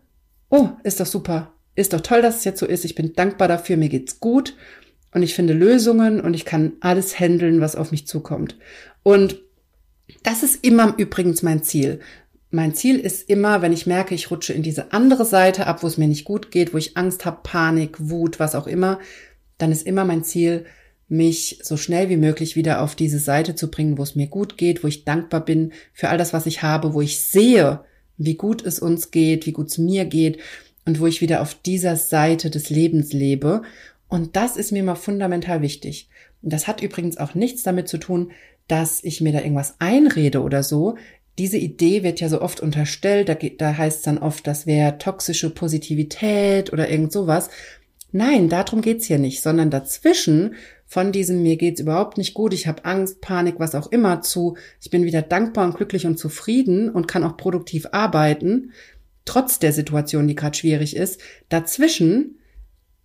oh, 0.49 0.69
ist 0.83 1.01
doch 1.01 1.05
super, 1.05 1.53
ist 1.75 1.91
doch 1.91 1.99
toll, 1.99 2.21
dass 2.21 2.37
es 2.37 2.45
jetzt 2.45 2.61
so 2.61 2.65
ist, 2.65 2.85
ich 2.85 2.95
bin 2.95 3.13
dankbar 3.13 3.49
dafür, 3.49 3.75
mir 3.75 3.89
geht's 3.89 4.21
gut 4.21 4.55
und 5.11 5.23
ich 5.23 5.35
finde 5.35 5.53
Lösungen 5.53 6.21
und 6.21 6.33
ich 6.33 6.45
kann 6.45 6.73
alles 6.79 7.19
handeln, 7.19 7.59
was 7.59 7.75
auf 7.75 7.91
mich 7.91 8.07
zukommt. 8.07 8.57
Und 9.03 9.41
das 10.23 10.41
ist 10.41 10.63
immer 10.63 10.93
übrigens 10.95 11.43
mein 11.43 11.61
Ziel. 11.61 11.99
Mein 12.49 12.73
Ziel 12.73 12.97
ist 12.97 13.29
immer, 13.29 13.61
wenn 13.61 13.73
ich 13.73 13.87
merke, 13.87 14.15
ich 14.15 14.31
rutsche 14.31 14.53
in 14.53 14.63
diese 14.63 14.93
andere 14.93 15.25
Seite 15.25 15.67
ab, 15.67 15.83
wo 15.83 15.87
es 15.87 15.97
mir 15.97 16.07
nicht 16.07 16.23
gut 16.23 16.49
geht, 16.49 16.73
wo 16.73 16.77
ich 16.77 16.95
Angst 16.95 17.25
habe, 17.25 17.41
Panik, 17.43 17.97
Wut, 17.99 18.39
was 18.39 18.55
auch 18.55 18.67
immer, 18.67 18.99
dann 19.57 19.73
ist 19.73 19.85
immer 19.85 20.05
mein 20.05 20.23
Ziel, 20.23 20.65
mich 21.09 21.59
so 21.63 21.77
schnell 21.77 22.09
wie 22.09 22.17
möglich 22.17 22.55
wieder 22.55 22.81
auf 22.81 22.95
diese 22.95 23.19
Seite 23.19 23.55
zu 23.55 23.71
bringen, 23.71 23.97
wo 23.97 24.03
es 24.03 24.15
mir 24.15 24.27
gut 24.27 24.57
geht, 24.57 24.83
wo 24.83 24.87
ich 24.87 25.05
dankbar 25.05 25.43
bin 25.43 25.71
für 25.93 26.09
all 26.09 26.17
das, 26.17 26.33
was 26.33 26.45
ich 26.45 26.61
habe, 26.63 26.93
wo 26.93 27.01
ich 27.01 27.21
sehe, 27.21 27.81
wie 28.17 28.35
gut 28.35 28.65
es 28.65 28.79
uns 28.79 29.11
geht, 29.11 29.45
wie 29.45 29.53
gut 29.53 29.67
es 29.67 29.77
mir 29.77 30.05
geht 30.05 30.39
und 30.85 30.99
wo 30.99 31.07
ich 31.07 31.21
wieder 31.21 31.41
auf 31.41 31.53
dieser 31.53 31.95
Seite 31.95 32.49
des 32.49 32.69
Lebens 32.69 33.13
lebe. 33.13 33.61
Und 34.09 34.35
das 34.35 34.57
ist 34.57 34.71
mir 34.71 34.83
mal 34.83 34.95
fundamental 34.95 35.61
wichtig. 35.61 36.09
Und 36.41 36.51
das 36.51 36.67
hat 36.67 36.81
übrigens 36.81 37.17
auch 37.17 37.35
nichts 37.35 37.63
damit 37.63 37.87
zu 37.87 37.97
tun, 37.97 38.31
dass 38.67 39.03
ich 39.03 39.21
mir 39.21 39.31
da 39.31 39.39
irgendwas 39.39 39.75
einrede 39.79 40.41
oder 40.41 40.63
so. 40.63 40.97
Diese 41.37 41.57
Idee 41.57 42.03
wird 42.03 42.19
ja 42.19 42.29
so 42.29 42.41
oft 42.41 42.59
unterstellt, 42.59 43.29
da, 43.29 43.35
da 43.35 43.77
heißt 43.77 43.97
es 43.97 44.03
dann 44.03 44.17
oft, 44.17 44.47
das 44.47 44.65
wäre 44.65 44.97
toxische 44.97 45.51
Positivität 45.51 46.73
oder 46.73 46.89
irgend 46.89 47.11
sowas. 47.11 47.49
Nein, 48.11 48.49
darum 48.49 48.81
geht's 48.81 49.05
hier 49.05 49.19
nicht, 49.19 49.41
sondern 49.41 49.69
dazwischen 49.69 50.55
von 50.87 51.11
diesem 51.11 51.43
mir 51.43 51.57
geht's 51.57 51.81
überhaupt 51.81 52.17
nicht 52.17 52.33
gut, 52.33 52.53
ich 52.53 52.65
habe 52.65 52.85
Angst, 52.85 53.19
Panik, 53.19 53.55
was 53.59 53.75
auch 53.75 53.91
immer 53.91 54.21
zu, 54.21 54.55
ich 54.81 54.89
bin 54.89 55.03
wieder 55.03 55.21
dankbar 55.21 55.65
und 55.65 55.75
glücklich 55.75 56.05
und 56.05 56.17
zufrieden 56.17 56.89
und 56.89 57.07
kann 57.07 57.25
auch 57.25 57.35
produktiv 57.35 57.87
arbeiten, 57.91 58.71
trotz 59.25 59.59
der 59.59 59.73
Situation, 59.73 60.27
die 60.27 60.35
gerade 60.35 60.57
schwierig 60.57 60.95
ist. 60.95 61.19
Dazwischen, 61.49 62.39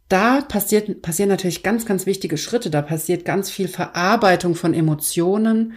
da 0.09 0.43
passiert, 0.43 1.03
passieren 1.03 1.31
natürlich 1.31 1.65
ganz, 1.65 1.85
ganz 1.85 2.07
wichtige 2.07 2.39
Schritte, 2.39 2.71
da 2.71 2.83
passiert 2.83 3.25
ganz 3.25 3.51
viel 3.51 3.67
Verarbeitung 3.67 4.55
von 4.55 4.75
Emotionen, 4.75 5.75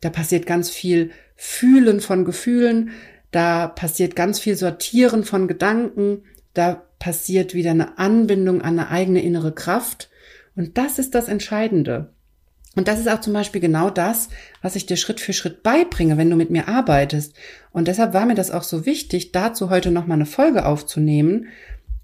da 0.00 0.08
passiert 0.08 0.46
ganz 0.46 0.70
viel 0.70 1.10
Fühlen 1.36 2.00
von 2.00 2.24
Gefühlen, 2.24 2.90
da 3.30 3.66
passiert 3.66 4.16
ganz 4.16 4.40
viel 4.40 4.56
Sortieren 4.56 5.24
von 5.24 5.48
Gedanken, 5.48 6.22
da 6.54 6.86
passiert 6.98 7.52
wieder 7.52 7.72
eine 7.72 7.98
Anbindung 7.98 8.62
an 8.62 8.78
eine 8.78 8.88
eigene 8.88 9.22
innere 9.22 9.52
Kraft. 9.52 10.08
Und 10.56 10.78
das 10.78 10.98
ist 10.98 11.14
das 11.14 11.28
Entscheidende. 11.28 12.12
Und 12.74 12.88
das 12.88 12.98
ist 12.98 13.08
auch 13.08 13.20
zum 13.20 13.34
Beispiel 13.34 13.60
genau 13.60 13.90
das, 13.90 14.28
was 14.62 14.76
ich 14.76 14.86
dir 14.86 14.96
Schritt 14.96 15.20
für 15.20 15.34
Schritt 15.34 15.62
beibringe, 15.62 16.16
wenn 16.16 16.30
du 16.30 16.36
mit 16.36 16.50
mir 16.50 16.68
arbeitest. 16.68 17.34
Und 17.70 17.88
deshalb 17.88 18.14
war 18.14 18.24
mir 18.24 18.34
das 18.34 18.50
auch 18.50 18.62
so 18.62 18.86
wichtig, 18.86 19.32
dazu 19.32 19.68
heute 19.68 19.90
nochmal 19.90 20.16
eine 20.16 20.26
Folge 20.26 20.64
aufzunehmen 20.64 21.48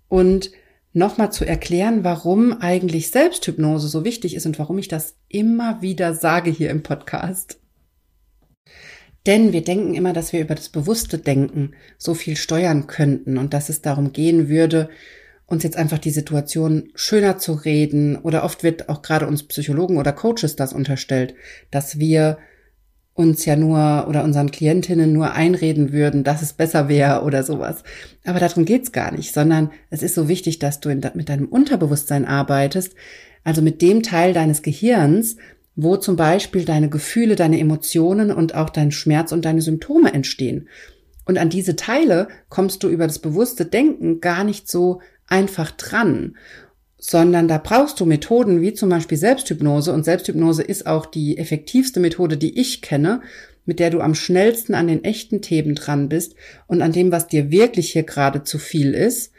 und 0.08 0.50
nochmal 0.92 1.32
zu 1.32 1.46
erklären, 1.46 2.04
warum 2.04 2.60
eigentlich 2.60 3.10
Selbsthypnose 3.10 3.88
so 3.88 4.04
wichtig 4.04 4.34
ist 4.34 4.46
und 4.46 4.58
warum 4.58 4.78
ich 4.78 4.88
das 4.88 5.16
immer 5.28 5.80
wieder 5.80 6.14
sage 6.14 6.50
hier 6.50 6.70
im 6.70 6.82
Podcast. 6.82 7.58
Denn 9.26 9.52
wir 9.52 9.62
denken 9.62 9.94
immer, 9.94 10.12
dass 10.12 10.32
wir 10.32 10.40
über 10.40 10.54
das 10.54 10.68
bewusste 10.68 11.18
Denken 11.18 11.72
so 11.98 12.14
viel 12.14 12.36
steuern 12.36 12.86
könnten 12.86 13.36
und 13.36 13.52
dass 13.52 13.68
es 13.68 13.82
darum 13.82 14.12
gehen 14.12 14.48
würde, 14.48 14.88
uns 15.48 15.62
jetzt 15.62 15.78
einfach 15.78 15.98
die 15.98 16.10
Situation 16.10 16.90
schöner 16.94 17.38
zu 17.38 17.54
reden 17.54 18.16
oder 18.16 18.44
oft 18.44 18.62
wird 18.62 18.88
auch 18.88 19.00
gerade 19.02 19.26
uns 19.26 19.42
Psychologen 19.42 19.96
oder 19.96 20.12
Coaches 20.12 20.56
das 20.56 20.74
unterstellt, 20.74 21.34
dass 21.70 21.98
wir 21.98 22.38
uns 23.14 23.44
ja 23.46 23.56
nur 23.56 24.06
oder 24.08 24.22
unseren 24.22 24.52
Klientinnen 24.52 25.12
nur 25.12 25.32
einreden 25.32 25.90
würden, 25.90 26.22
dass 26.22 26.42
es 26.42 26.52
besser 26.52 26.88
wäre 26.88 27.22
oder 27.22 27.42
sowas. 27.42 27.82
Aber 28.24 28.38
darum 28.38 28.64
geht's 28.64 28.92
gar 28.92 29.10
nicht, 29.10 29.34
sondern 29.34 29.72
es 29.90 30.02
ist 30.02 30.14
so 30.14 30.28
wichtig, 30.28 30.60
dass 30.60 30.80
du 30.80 30.90
in, 30.90 31.00
mit 31.14 31.28
deinem 31.28 31.48
Unterbewusstsein 31.48 32.26
arbeitest, 32.26 32.94
also 33.42 33.62
mit 33.62 33.80
dem 33.80 34.02
Teil 34.02 34.34
deines 34.34 34.62
Gehirns, 34.62 35.36
wo 35.74 35.96
zum 35.96 36.14
Beispiel 36.14 36.64
deine 36.64 36.90
Gefühle, 36.90 37.36
deine 37.36 37.58
Emotionen 37.58 38.30
und 38.30 38.54
auch 38.54 38.68
dein 38.70 38.92
Schmerz 38.92 39.32
und 39.32 39.46
deine 39.46 39.62
Symptome 39.62 40.12
entstehen. 40.12 40.68
Und 41.24 41.38
an 41.38 41.50
diese 41.50 41.74
Teile 41.74 42.28
kommst 42.50 42.82
du 42.82 42.88
über 42.88 43.06
das 43.06 43.18
bewusste 43.18 43.64
Denken 43.64 44.20
gar 44.20 44.44
nicht 44.44 44.68
so 44.68 45.00
einfach 45.28 45.70
dran, 45.70 46.37
sondern 46.99 47.47
da 47.47 47.58
brauchst 47.58 48.00
du 48.00 48.06
Methoden 48.06 48.61
wie 48.61 48.75
zum 48.75 48.88
Beispiel 48.88 49.16
Selbsthypnose 49.16 49.92
und 49.92 50.04
Selbsthypnose 50.04 50.62
ist 50.62 50.87
auch 50.87 51.06
die 51.06 51.38
effektivste 51.38 52.00
Methode, 52.00 52.37
die 52.37 52.58
ich 52.58 52.82
kenne, 52.82 53.23
mit 53.64 53.78
der 53.78 53.90
du 53.90 54.00
am 54.00 54.14
schnellsten 54.14 54.75
an 54.75 54.88
den 54.88 55.04
echten 55.04 55.42
Themen 55.42 55.75
dran 55.75 56.08
bist 56.08 56.35
und 56.66 56.82
an 56.82 56.92
dem, 56.92 57.12
was 57.12 57.28
dir 57.28 57.50
wirklich 57.50 57.92
hier 57.92 58.02
gerade 58.02 58.42
zu 58.42 58.58
viel 58.58 58.94
ist. 58.94 59.32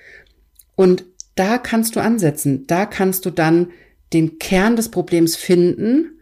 Und 0.75 1.03
da 1.35 1.57
kannst 1.57 1.95
du 1.95 1.99
ansetzen, 1.99 2.65
da 2.67 2.85
kannst 2.85 3.25
du 3.25 3.31
dann 3.31 3.71
den 4.13 4.39
Kern 4.39 4.75
des 4.75 4.89
Problems 4.89 5.35
finden 5.35 6.19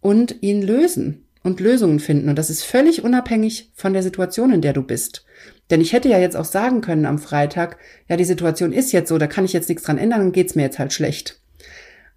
und 0.00 0.36
ihn 0.40 0.62
lösen 0.62 1.26
und 1.42 1.60
Lösungen 1.60 2.00
finden. 2.00 2.28
Und 2.28 2.36
das 2.36 2.50
ist 2.50 2.64
völlig 2.64 3.04
unabhängig 3.04 3.70
von 3.74 3.92
der 3.92 4.02
Situation, 4.02 4.52
in 4.52 4.62
der 4.62 4.72
du 4.72 4.82
bist. 4.82 5.24
Denn 5.70 5.80
ich 5.80 5.92
hätte 5.92 6.08
ja 6.08 6.18
jetzt 6.18 6.36
auch 6.36 6.44
sagen 6.44 6.80
können 6.80 7.06
am 7.06 7.18
Freitag, 7.18 7.78
ja, 8.08 8.16
die 8.16 8.24
Situation 8.24 8.72
ist 8.72 8.92
jetzt 8.92 9.08
so, 9.08 9.18
da 9.18 9.26
kann 9.26 9.44
ich 9.44 9.52
jetzt 9.52 9.68
nichts 9.68 9.84
dran 9.84 9.98
ändern, 9.98 10.20
dann 10.20 10.32
geht's 10.32 10.54
mir 10.54 10.62
jetzt 10.62 10.78
halt 10.78 10.92
schlecht. 10.92 11.40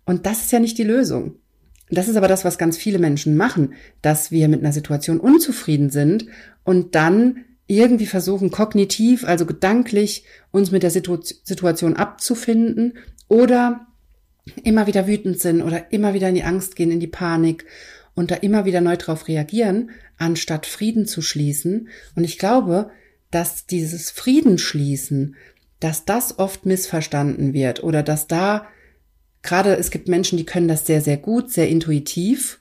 Und 0.06 0.26
das 0.26 0.42
ist 0.42 0.52
ja 0.52 0.60
nicht 0.60 0.78
die 0.78 0.84
Lösung. 0.84 1.36
Das 1.90 2.08
ist 2.08 2.16
aber 2.16 2.28
das, 2.28 2.44
was 2.44 2.58
ganz 2.58 2.78
viele 2.78 2.98
Menschen 2.98 3.38
machen, 3.38 3.74
dass 4.02 4.32
wir 4.32 4.48
mit 4.48 4.62
einer 4.62 4.74
Situation 4.74 5.20
unzufrieden 5.20 5.90
sind 5.90 6.26
und 6.64 6.96
dann 6.96 7.46
irgendwie 7.68 8.08
versuchen, 8.08 8.52
kognitiv, 8.52 9.26
also 9.26 9.46
gedanklich, 9.46 10.26
uns 10.52 10.72
mit 10.72 10.84
der 10.84 10.90
Situ 10.90 11.20
Situation 11.22 11.96
abzufinden 11.96 12.98
oder 13.28 13.88
immer 14.64 14.88
wieder 14.88 15.08
wütend 15.08 15.40
sind 15.40 15.62
oder 15.62 15.92
immer 15.92 16.14
wieder 16.14 16.30
in 16.30 16.36
die 16.36 16.44
Angst 16.44 16.76
gehen, 16.76 16.92
in 16.92 17.00
die 17.00 17.08
Panik 17.08 17.66
und 18.16 18.32
da 18.32 18.36
immer 18.36 18.66
wieder 18.66 18.82
neu 18.82 18.98
drauf 18.98 19.28
reagieren, 19.28 19.92
anstatt 20.18 20.66
Frieden 20.66 21.06
zu 21.06 21.22
schließen. 21.22 21.88
Und 22.16 22.24
ich 22.24 22.38
glaube, 22.38 22.92
dass 23.34 23.66
dieses 23.66 24.12
Friedensschließen, 24.12 25.36
dass 25.80 26.06
das 26.06 26.40
oft 26.40 26.66
missverstanden 26.66 27.54
wird 27.54 27.84
oder 27.84 28.04
dass 28.04 28.28
da 28.28 28.68
gerade 29.42 29.76
es 29.76 29.92
gibt 29.92 30.08
Menschen, 30.08 30.38
die 30.38 30.46
können 30.46 30.68
das 30.68 30.86
sehr, 30.86 31.02
sehr 31.02 31.18
gut, 31.18 31.52
sehr 31.52 31.68
intuitiv 31.68 32.60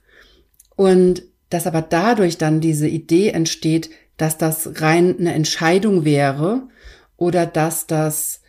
und 0.74 1.22
dass 1.50 1.66
aber 1.66 1.82
dadurch 1.82 2.38
dann 2.38 2.60
diese 2.60 2.88
Idee 2.88 3.28
entsteht, 3.28 3.90
dass 4.16 4.38
das 4.38 4.80
rein 4.80 5.18
eine 5.18 5.34
Entscheidung 5.34 6.04
wäre 6.04 6.68
oder 7.16 7.46
dass 7.46 7.86
das 7.86 8.40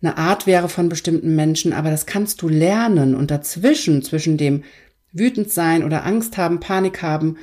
eine 0.00 0.16
Art 0.16 0.46
wäre 0.46 0.68
von 0.68 0.88
bestimmten 0.88 1.34
Menschen, 1.34 1.72
aber 1.72 1.90
das 1.90 2.06
kannst 2.06 2.42
du 2.42 2.48
lernen 2.48 3.14
und 3.14 3.30
dazwischen, 3.30 4.02
zwischen 4.02 4.36
dem 4.36 4.62
wütend 5.12 5.50
sein 5.50 5.82
oder 5.82 6.04
Angst 6.04 6.36
haben, 6.36 6.60
Panik 6.60 7.02
haben 7.02 7.38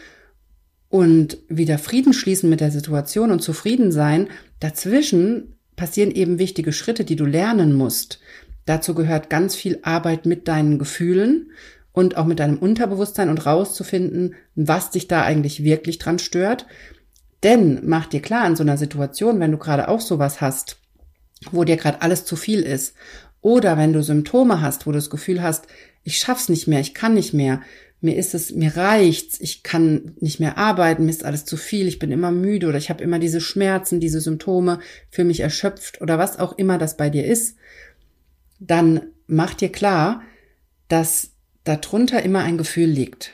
und 0.96 1.40
wieder 1.50 1.78
Frieden 1.78 2.14
schließen 2.14 2.50
mit 2.50 2.62
der 2.62 2.72
Situation 2.72 3.30
und 3.30 3.42
zufrieden 3.42 3.92
sein, 3.92 4.30
dazwischen 4.62 5.58
passieren 5.76 6.10
eben 6.10 6.40
wichtige 6.40 6.72
Schritte, 6.72 7.04
die 7.04 7.18
du 7.18 7.26
lernen 7.26 7.74
musst. 7.74 8.22
Dazu 8.66 8.96
gehört 8.96 9.30
ganz 9.30 9.56
viel 9.56 9.80
Arbeit 9.82 10.26
mit 10.26 10.48
deinen 10.48 10.80
Gefühlen 10.80 11.52
und 11.92 12.16
auch 12.16 12.24
mit 12.24 12.40
deinem 12.40 12.60
Unterbewusstsein 12.60 13.28
und 13.28 13.46
rauszufinden, 13.46 14.36
was 14.56 14.90
dich 14.90 15.10
da 15.10 15.24
eigentlich 15.24 15.66
wirklich 15.66 15.98
dran 15.98 16.18
stört. 16.18 16.66
Denn 17.44 17.82
mach 17.84 18.06
dir 18.06 18.22
klar, 18.22 18.48
in 18.48 18.56
so 18.56 18.64
einer 18.64 18.78
Situation, 18.78 19.42
wenn 19.42 19.52
du 19.52 19.58
gerade 19.58 19.90
auch 19.90 20.00
sowas 20.00 20.40
hast, 20.40 20.78
wo 21.52 21.66
dir 21.66 21.76
gerade 21.76 22.04
alles 22.04 22.24
zu 22.24 22.38
viel 22.38 22.62
ist, 22.62 22.96
oder 23.42 23.78
wenn 23.78 23.92
du 23.92 24.02
Symptome 24.02 24.62
hast, 24.62 24.88
wo 24.88 24.92
du 24.92 24.98
das 24.98 25.10
Gefühl 25.10 25.44
hast, 25.44 25.68
ich 26.04 26.20
schaff's 26.20 26.48
nicht 26.48 26.68
mehr, 26.68 26.80
ich 26.80 26.94
kann 26.94 27.16
nicht 27.16 27.34
mehr, 27.34 27.62
mir 28.06 28.16
ist 28.16 28.34
es, 28.34 28.52
mir 28.52 28.78
reicht's, 28.78 29.40
ich 29.42 29.64
kann 29.64 30.16
nicht 30.20 30.40
mehr 30.40 30.58
arbeiten, 30.58 31.06
mir 31.06 31.12
ist 31.12 31.26
alles 31.26 31.44
zu 31.44 31.58
viel, 31.58 31.88
ich 31.88 32.00
bin 32.00 32.12
immer 32.12 32.32
müde 32.32 32.68
oder 32.68 32.78
ich 32.78 32.90
habe 32.90 33.04
immer 33.04 33.20
diese 33.20 33.42
Schmerzen, 33.42 34.00
diese 34.00 34.22
Symptome, 34.22 34.80
für 35.10 35.26
mich 35.26 35.42
erschöpft 35.42 36.02
oder 36.02 36.18
was 36.18 36.40
auch 36.40 36.58
immer 36.58 36.78
das 36.78 36.96
bei 36.96 37.10
dir 37.10 37.26
ist, 37.26 37.58
dann 38.60 39.08
mach 39.28 39.54
dir 39.54 39.72
klar, 39.72 40.22
dass 40.88 41.32
darunter 41.64 42.24
immer 42.24 42.40
ein 42.40 42.58
Gefühl 42.58 42.90
liegt. 42.90 43.34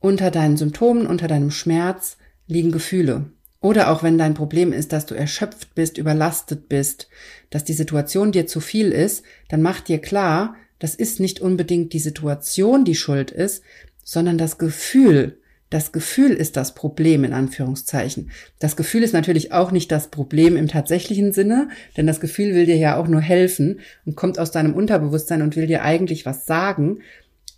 Unter 0.00 0.30
deinen 0.30 0.56
Symptomen, 0.56 1.06
unter 1.06 1.28
deinem 1.28 1.50
Schmerz 1.50 2.16
liegen 2.46 2.72
Gefühle. 2.72 3.30
Oder 3.60 3.90
auch 3.90 4.02
wenn 4.02 4.18
dein 4.18 4.34
Problem 4.34 4.72
ist, 4.72 4.92
dass 4.92 5.06
du 5.06 5.14
erschöpft 5.14 5.74
bist, 5.74 5.96
überlastet 5.96 6.68
bist, 6.68 7.08
dass 7.50 7.64
die 7.64 7.72
Situation 7.72 8.32
dir 8.32 8.46
zu 8.46 8.60
viel 8.60 8.90
ist, 8.90 9.24
dann 9.48 9.62
mach 9.62 9.80
dir 9.80 10.00
klar, 10.00 10.56
das 10.84 10.94
ist 10.94 11.18
nicht 11.18 11.40
unbedingt 11.40 11.94
die 11.94 11.98
Situation, 11.98 12.84
die 12.84 12.94
schuld 12.94 13.30
ist, 13.30 13.62
sondern 14.02 14.36
das 14.36 14.58
Gefühl. 14.58 15.38
Das 15.70 15.92
Gefühl 15.92 16.32
ist 16.32 16.58
das 16.58 16.74
Problem 16.74 17.24
in 17.24 17.32
Anführungszeichen. 17.32 18.30
Das 18.58 18.76
Gefühl 18.76 19.02
ist 19.02 19.14
natürlich 19.14 19.50
auch 19.50 19.70
nicht 19.70 19.90
das 19.90 20.08
Problem 20.08 20.58
im 20.58 20.68
tatsächlichen 20.68 21.32
Sinne, 21.32 21.70
denn 21.96 22.06
das 22.06 22.20
Gefühl 22.20 22.54
will 22.54 22.66
dir 22.66 22.76
ja 22.76 22.98
auch 22.98 23.08
nur 23.08 23.22
helfen 23.22 23.80
und 24.04 24.14
kommt 24.14 24.38
aus 24.38 24.50
deinem 24.50 24.74
Unterbewusstsein 24.74 25.40
und 25.40 25.56
will 25.56 25.68
dir 25.68 25.84
eigentlich 25.84 26.26
was 26.26 26.44
sagen. 26.44 26.98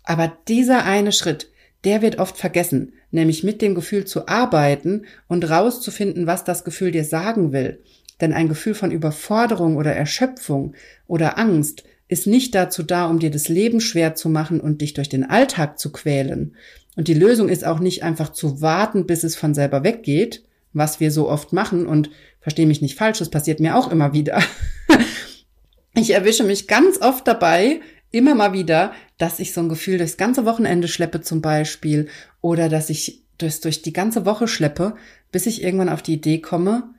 Aber 0.05 0.31
dieser 0.47 0.85
eine 0.85 1.11
Schritt, 1.11 1.51
der 1.83 2.01
wird 2.01 2.19
oft 2.19 2.37
vergessen, 2.37 2.93
nämlich 3.11 3.43
mit 3.43 3.61
dem 3.61 3.75
Gefühl 3.75 4.05
zu 4.05 4.29
arbeiten 4.29 5.03
und 5.27 5.49
rauszufinden, 5.49 6.27
was 6.27 6.45
das 6.45 6.63
Gefühl 6.63 6.91
dir 6.91 7.03
sagen 7.03 7.51
will. 7.51 7.83
Denn 8.21 8.31
ein 8.31 8.47
Gefühl 8.47 8.73
von 8.73 8.89
Überforderung 8.89 9.75
oder 9.75 9.93
Erschöpfung 9.93 10.75
oder 11.07 11.37
Angst 11.37 11.83
ist 12.07 12.27
nicht 12.27 12.55
dazu 12.55 12.83
da, 12.83 13.07
um 13.07 13.19
dir 13.19 13.31
das 13.31 13.49
Leben 13.49 13.81
schwer 13.81 14.15
zu 14.15 14.29
machen 14.29 14.59
und 14.59 14.81
dich 14.81 14.93
durch 14.93 15.09
den 15.09 15.23
Alltag 15.23 15.77
zu 15.77 15.91
quälen. 15.91 16.55
Und 16.95 17.07
die 17.07 17.13
Lösung 17.13 17.49
ist 17.49 17.65
auch 17.65 17.79
nicht 17.79 18.03
einfach 18.03 18.31
zu 18.31 18.61
warten, 18.61 19.05
bis 19.05 19.23
es 19.23 19.35
von 19.35 19.53
selber 19.53 19.83
weggeht, 19.83 20.43
was 20.73 20.99
wir 20.99 21.11
so 21.11 21.29
oft 21.29 21.53
machen. 21.53 21.85
Und 21.85 22.09
verstehe 22.39 22.65
mich 22.65 22.81
nicht 22.81 22.95
falsch, 22.95 23.19
das 23.19 23.29
passiert 23.29 23.59
mir 23.59 23.75
auch 23.75 23.91
immer 23.91 24.13
wieder. 24.13 24.41
ich 25.93 26.11
erwische 26.11 26.43
mich 26.43 26.67
ganz 26.67 27.01
oft 27.01 27.27
dabei, 27.27 27.81
immer 28.11 28.35
mal 28.35 28.53
wieder, 28.53 28.93
dass 29.17 29.39
ich 29.39 29.53
so 29.53 29.61
ein 29.61 29.69
Gefühl 29.69 29.97
durchs 29.97 30.17
ganze 30.17 30.45
Wochenende 30.45 30.87
schleppe 30.87 31.21
zum 31.21 31.41
Beispiel 31.41 32.07
oder 32.41 32.69
dass 32.69 32.89
ich 32.89 33.23
das 33.37 33.59
durch 33.59 33.81
die 33.81 33.93
ganze 33.93 34.25
Woche 34.25 34.47
schleppe, 34.47 34.95
bis 35.31 35.45
ich 35.45 35.61
irgendwann 35.61 35.89
auf 35.89 36.01
die 36.01 36.13
Idee 36.13 36.39
komme, 36.39 36.95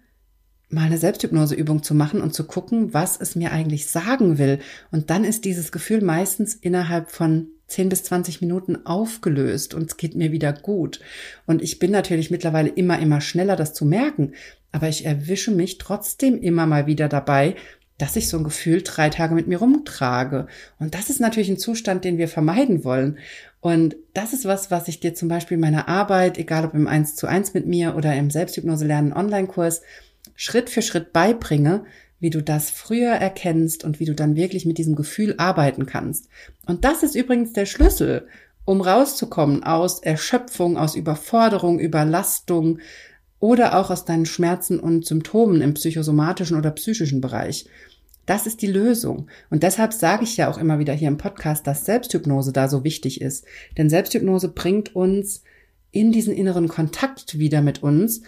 mal 0.70 0.86
eine 0.86 0.98
Selbsthypnoseübung 0.98 1.82
zu 1.82 1.94
machen 1.94 2.20
und 2.20 2.34
zu 2.34 2.44
gucken, 2.44 2.92
was 2.92 3.18
es 3.20 3.34
mir 3.34 3.52
eigentlich 3.52 3.86
sagen 3.86 4.38
will. 4.38 4.58
Und 4.90 5.10
dann 5.10 5.24
ist 5.24 5.44
dieses 5.44 5.72
Gefühl 5.72 6.02
meistens 6.02 6.54
innerhalb 6.54 7.10
von 7.10 7.48
10 7.68 7.88
bis 7.88 8.02
20 8.04 8.40
Minuten 8.40 8.86
aufgelöst 8.86 9.74
und 9.74 9.90
es 9.90 9.96
geht 9.96 10.14
mir 10.14 10.32
wieder 10.32 10.52
gut. 10.52 11.00
Und 11.46 11.62
ich 11.62 11.78
bin 11.78 11.90
natürlich 11.90 12.30
mittlerweile 12.30 12.70
immer, 12.70 12.98
immer 12.98 13.20
schneller, 13.20 13.56
das 13.56 13.74
zu 13.74 13.84
merken. 13.84 14.32
Aber 14.72 14.88
ich 14.88 15.06
erwische 15.06 15.50
mich 15.50 15.78
trotzdem 15.78 16.38
immer 16.40 16.66
mal 16.66 16.86
wieder 16.86 17.08
dabei, 17.08 17.56
dass 17.98 18.16
ich 18.16 18.28
so 18.28 18.38
ein 18.38 18.44
Gefühl 18.44 18.82
drei 18.82 19.10
Tage 19.10 19.34
mit 19.34 19.48
mir 19.48 19.58
rumtrage. 19.58 20.46
Und 20.78 20.94
das 20.94 21.10
ist 21.10 21.20
natürlich 21.20 21.48
ein 21.48 21.58
Zustand, 21.58 22.04
den 22.04 22.16
wir 22.16 22.28
vermeiden 22.28 22.84
wollen. 22.84 23.18
Und 23.60 23.96
das 24.14 24.32
ist 24.32 24.44
was, 24.44 24.70
was 24.70 24.86
ich 24.88 25.00
dir 25.00 25.14
zum 25.14 25.28
Beispiel 25.28 25.56
in 25.56 25.60
meiner 25.60 25.88
Arbeit, 25.88 26.38
egal 26.38 26.64
ob 26.64 26.74
im 26.74 26.86
1 26.86 27.16
zu 27.16 27.26
1 27.26 27.54
mit 27.54 27.66
mir 27.66 27.96
oder 27.96 28.14
im 28.14 28.30
Selbsthypnose 28.30 28.86
lernen 28.86 29.12
Online-Kurs, 29.12 29.82
Schritt 30.40 30.70
für 30.70 30.82
Schritt 30.82 31.12
beibringe, 31.12 31.84
wie 32.20 32.30
du 32.30 32.44
das 32.44 32.70
früher 32.70 33.10
erkennst 33.10 33.82
und 33.82 33.98
wie 33.98 34.04
du 34.04 34.14
dann 34.14 34.36
wirklich 34.36 34.66
mit 34.66 34.78
diesem 34.78 34.94
Gefühl 34.94 35.34
arbeiten 35.36 35.84
kannst. 35.84 36.28
Und 36.64 36.84
das 36.84 37.02
ist 37.02 37.16
übrigens 37.16 37.54
der 37.54 37.66
Schlüssel, 37.66 38.28
um 38.64 38.80
rauszukommen 38.80 39.64
aus 39.64 39.98
Erschöpfung, 39.98 40.78
aus 40.78 40.94
Überforderung, 40.94 41.80
Überlastung 41.80 42.78
oder 43.40 43.76
auch 43.76 43.90
aus 43.90 44.04
deinen 44.04 44.26
Schmerzen 44.26 44.78
und 44.78 45.04
Symptomen 45.04 45.60
im 45.60 45.74
psychosomatischen 45.74 46.56
oder 46.56 46.70
psychischen 46.70 47.20
Bereich. 47.20 47.68
Das 48.24 48.46
ist 48.46 48.62
die 48.62 48.68
Lösung. 48.68 49.26
Und 49.50 49.64
deshalb 49.64 49.92
sage 49.92 50.22
ich 50.22 50.36
ja 50.36 50.48
auch 50.48 50.58
immer 50.58 50.78
wieder 50.78 50.92
hier 50.92 51.08
im 51.08 51.18
Podcast, 51.18 51.66
dass 51.66 51.84
Selbsthypnose 51.84 52.52
da 52.52 52.68
so 52.68 52.84
wichtig 52.84 53.20
ist. 53.20 53.44
Denn 53.76 53.90
Selbsthypnose 53.90 54.50
bringt 54.50 54.94
uns 54.94 55.42
in 55.90 56.12
diesen 56.12 56.32
inneren 56.32 56.68
Kontakt 56.68 57.40
wieder 57.40 57.60
mit 57.60 57.82
uns 57.82 58.22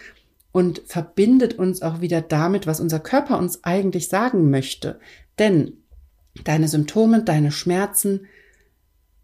und 0.53 0.83
verbindet 0.87 1.59
uns 1.59 1.83
auch 1.83 2.01
wieder 2.01 2.21
damit, 2.21 2.67
was 2.67 2.81
unser 2.81 3.01
Körper 3.01 3.39
uns 3.39 3.65
eigentlich 3.65 4.09
sagen 4.09 4.51
möchte. 4.51 4.99
Denn 5.39 5.75
deine 6.45 6.69
Symptome, 6.69 7.23
deine 7.23 7.53
Schmerzen 7.53 8.27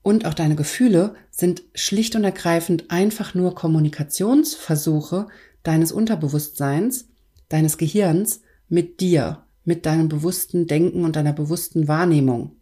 und 0.02 0.24
auch 0.26 0.34
deine 0.34 0.56
Gefühle 0.56 1.14
sind 1.30 1.62
schlicht 1.74 2.14
und 2.14 2.24
ergreifend 2.24 2.90
einfach 2.90 3.34
nur 3.34 3.54
Kommunikationsversuche 3.54 5.26
deines 5.62 5.90
Unterbewusstseins, 5.90 7.08
deines 7.48 7.76
Gehirns 7.76 8.42
mit 8.68 9.00
dir 9.00 9.46
mit 9.66 9.84
deinem 9.84 10.08
bewussten 10.08 10.66
Denken 10.66 11.04
und 11.04 11.16
deiner 11.16 11.32
bewussten 11.32 11.88
Wahrnehmung. 11.88 12.52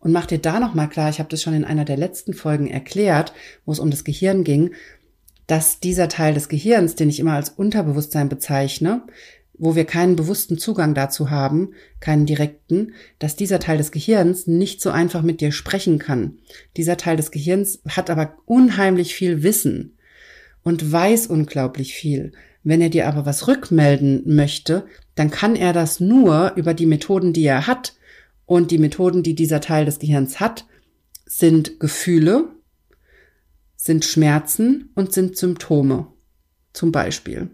Und 0.00 0.10
mach 0.10 0.26
dir 0.26 0.38
da 0.38 0.58
nochmal 0.58 0.88
klar, 0.88 1.10
ich 1.10 1.18
habe 1.18 1.28
das 1.28 1.42
schon 1.42 1.54
in 1.54 1.64
einer 1.64 1.84
der 1.84 1.98
letzten 1.98 2.32
Folgen 2.32 2.66
erklärt, 2.66 3.32
wo 3.64 3.72
es 3.72 3.78
um 3.78 3.90
das 3.90 4.04
Gehirn 4.04 4.42
ging, 4.42 4.74
dass 5.46 5.80
dieser 5.80 6.08
Teil 6.08 6.34
des 6.34 6.48
Gehirns, 6.48 6.94
den 6.94 7.08
ich 7.08 7.20
immer 7.20 7.34
als 7.34 7.50
Unterbewusstsein 7.50 8.28
bezeichne, 8.28 9.02
wo 9.58 9.74
wir 9.74 9.84
keinen 9.84 10.16
bewussten 10.16 10.58
Zugang 10.58 10.94
dazu 10.94 11.30
haben, 11.30 11.70
keinen 12.00 12.26
direkten, 12.26 12.92
dass 13.18 13.36
dieser 13.36 13.58
Teil 13.58 13.78
des 13.78 13.90
Gehirns 13.90 14.46
nicht 14.46 14.80
so 14.82 14.90
einfach 14.90 15.22
mit 15.22 15.40
dir 15.40 15.52
sprechen 15.52 15.98
kann. 15.98 16.38
Dieser 16.76 16.96
Teil 16.96 17.16
des 17.16 17.30
Gehirns 17.30 17.80
hat 17.88 18.10
aber 18.10 18.36
unheimlich 18.44 19.14
viel 19.14 19.42
Wissen 19.42 19.96
und 20.62 20.92
weiß 20.92 21.28
unglaublich 21.28 21.94
viel. 21.94 22.32
Wenn 22.64 22.80
er 22.80 22.90
dir 22.90 23.06
aber 23.06 23.24
was 23.24 23.46
rückmelden 23.46 24.22
möchte, 24.26 24.86
dann 25.14 25.30
kann 25.30 25.54
er 25.54 25.72
das 25.72 26.00
nur 26.00 26.52
über 26.56 26.74
die 26.74 26.86
Methoden, 26.86 27.32
die 27.32 27.44
er 27.44 27.66
hat. 27.66 27.94
Und 28.44 28.70
die 28.70 28.78
Methoden, 28.78 29.22
die 29.22 29.34
dieser 29.34 29.60
Teil 29.60 29.84
des 29.84 30.00
Gehirns 30.00 30.40
hat, 30.40 30.66
sind 31.24 31.80
Gefühle, 31.80 32.55
sind 33.86 34.04
Schmerzen 34.04 34.90
und 34.94 35.12
sind 35.12 35.36
Symptome. 35.36 36.08
Zum 36.72 36.92
Beispiel. 36.92 37.50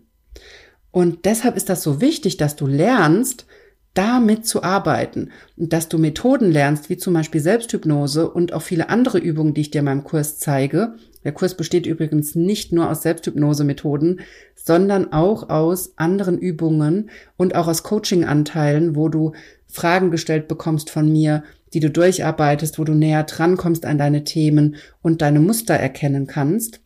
Und 0.91 1.25
deshalb 1.25 1.57
ist 1.57 1.69
das 1.69 1.83
so 1.83 2.01
wichtig, 2.01 2.37
dass 2.37 2.57
du 2.57 2.67
lernst, 2.67 3.47
damit 3.95 4.47
zu 4.47 4.63
arbeiten 4.63 5.31
und 5.57 5.73
dass 5.73 5.89
du 5.89 5.99
Methoden 5.99 6.51
lernst, 6.51 6.89
wie 6.89 6.97
zum 6.97 7.13
Beispiel 7.15 7.41
Selbsthypnose 7.41 8.31
und 8.31 8.53
auch 8.55 8.63
viele 8.63 8.89
andere 8.89 9.19
Übungen, 9.19 9.53
die 9.53 9.61
ich 9.61 9.71
dir 9.71 9.81
in 9.81 9.85
meinem 9.85 10.05
Kurs 10.05 10.39
zeige, 10.39 10.95
der 11.25 11.33
Kurs 11.33 11.57
besteht 11.57 11.87
übrigens 11.87 12.35
nicht 12.35 12.73
nur 12.73 12.91
aus 12.91 13.03
Selbsthypnose-Methoden, 13.03 14.21
sondern 14.57 15.13
auch 15.13 15.51
aus 15.51 15.93
anderen 15.97 16.39
Übungen 16.39 17.11
und 17.37 17.55
auch 17.55 17.69
aus 17.69 17.83
Coaching-Anteilen, 17.83 18.97
wo 18.97 19.09
du 19.09 19.33
Fragen 19.69 20.11
gestellt 20.11 20.49
bekommst 20.49 20.91
von 20.91 21.11
mir, 21.11 21.45
die 21.75 21.81
du 21.81 21.91
durcharbeitest, 21.91 22.79
wo 22.79 22.85
du 22.85 22.95
näher 22.95 23.25
drankommst 23.25 23.85
an 23.87 23.99
deine 23.99 24.25
Themen 24.25 24.77
und 25.01 25.23
deine 25.23 25.41
Muster 25.41 25.75
erkennen 25.75 26.27
kannst. 26.27 26.81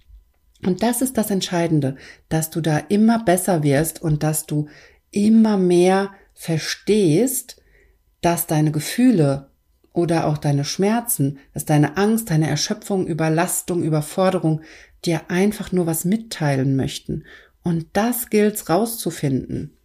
Und 0.64 0.82
das 0.82 1.02
ist 1.02 1.18
das 1.18 1.30
Entscheidende, 1.30 1.96
dass 2.28 2.50
du 2.50 2.60
da 2.60 2.78
immer 2.78 3.24
besser 3.24 3.62
wirst 3.62 4.00
und 4.02 4.22
dass 4.22 4.46
du 4.46 4.68
immer 5.10 5.56
mehr 5.56 6.10
verstehst, 6.34 7.60
dass 8.20 8.46
deine 8.46 8.72
Gefühle 8.72 9.50
oder 9.92 10.26
auch 10.26 10.38
deine 10.38 10.64
Schmerzen, 10.64 11.38
dass 11.54 11.64
deine 11.64 11.96
Angst, 11.96 12.30
deine 12.30 12.48
Erschöpfung, 12.48 13.06
Überlastung, 13.06 13.82
Überforderung 13.82 14.60
dir 15.04 15.22
einfach 15.30 15.72
nur 15.72 15.86
was 15.86 16.04
mitteilen 16.04 16.76
möchten. 16.76 17.24
Und 17.62 17.86
das 17.94 18.28
gilt's 18.30 18.68
rauszufinden. 18.68 19.75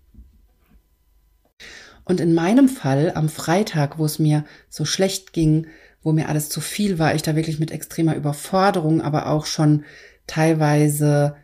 Und 2.04 2.20
in 2.20 2.34
meinem 2.34 2.68
Fall 2.68 3.12
am 3.16 3.30
Freitag, 3.30 3.98
wo 3.98 4.06
es 4.06 4.20
mir 4.20 4.46
so 4.70 4.86
schlecht 4.86 5.34
ging, 5.34 5.68
wo 6.02 6.12
mir 6.12 6.30
alles 6.30 6.50
zu 6.50 6.62
viel 6.62 7.00
war, 7.00 7.14
ich 7.16 7.22
da 7.22 7.36
wirklich 7.36 7.60
mit 7.60 7.72
extremer 7.72 8.16
Überforderung, 8.16 9.02
aber 9.02 9.28
auch 9.28 9.46
schon 9.46 9.86
teilweise 10.28 11.36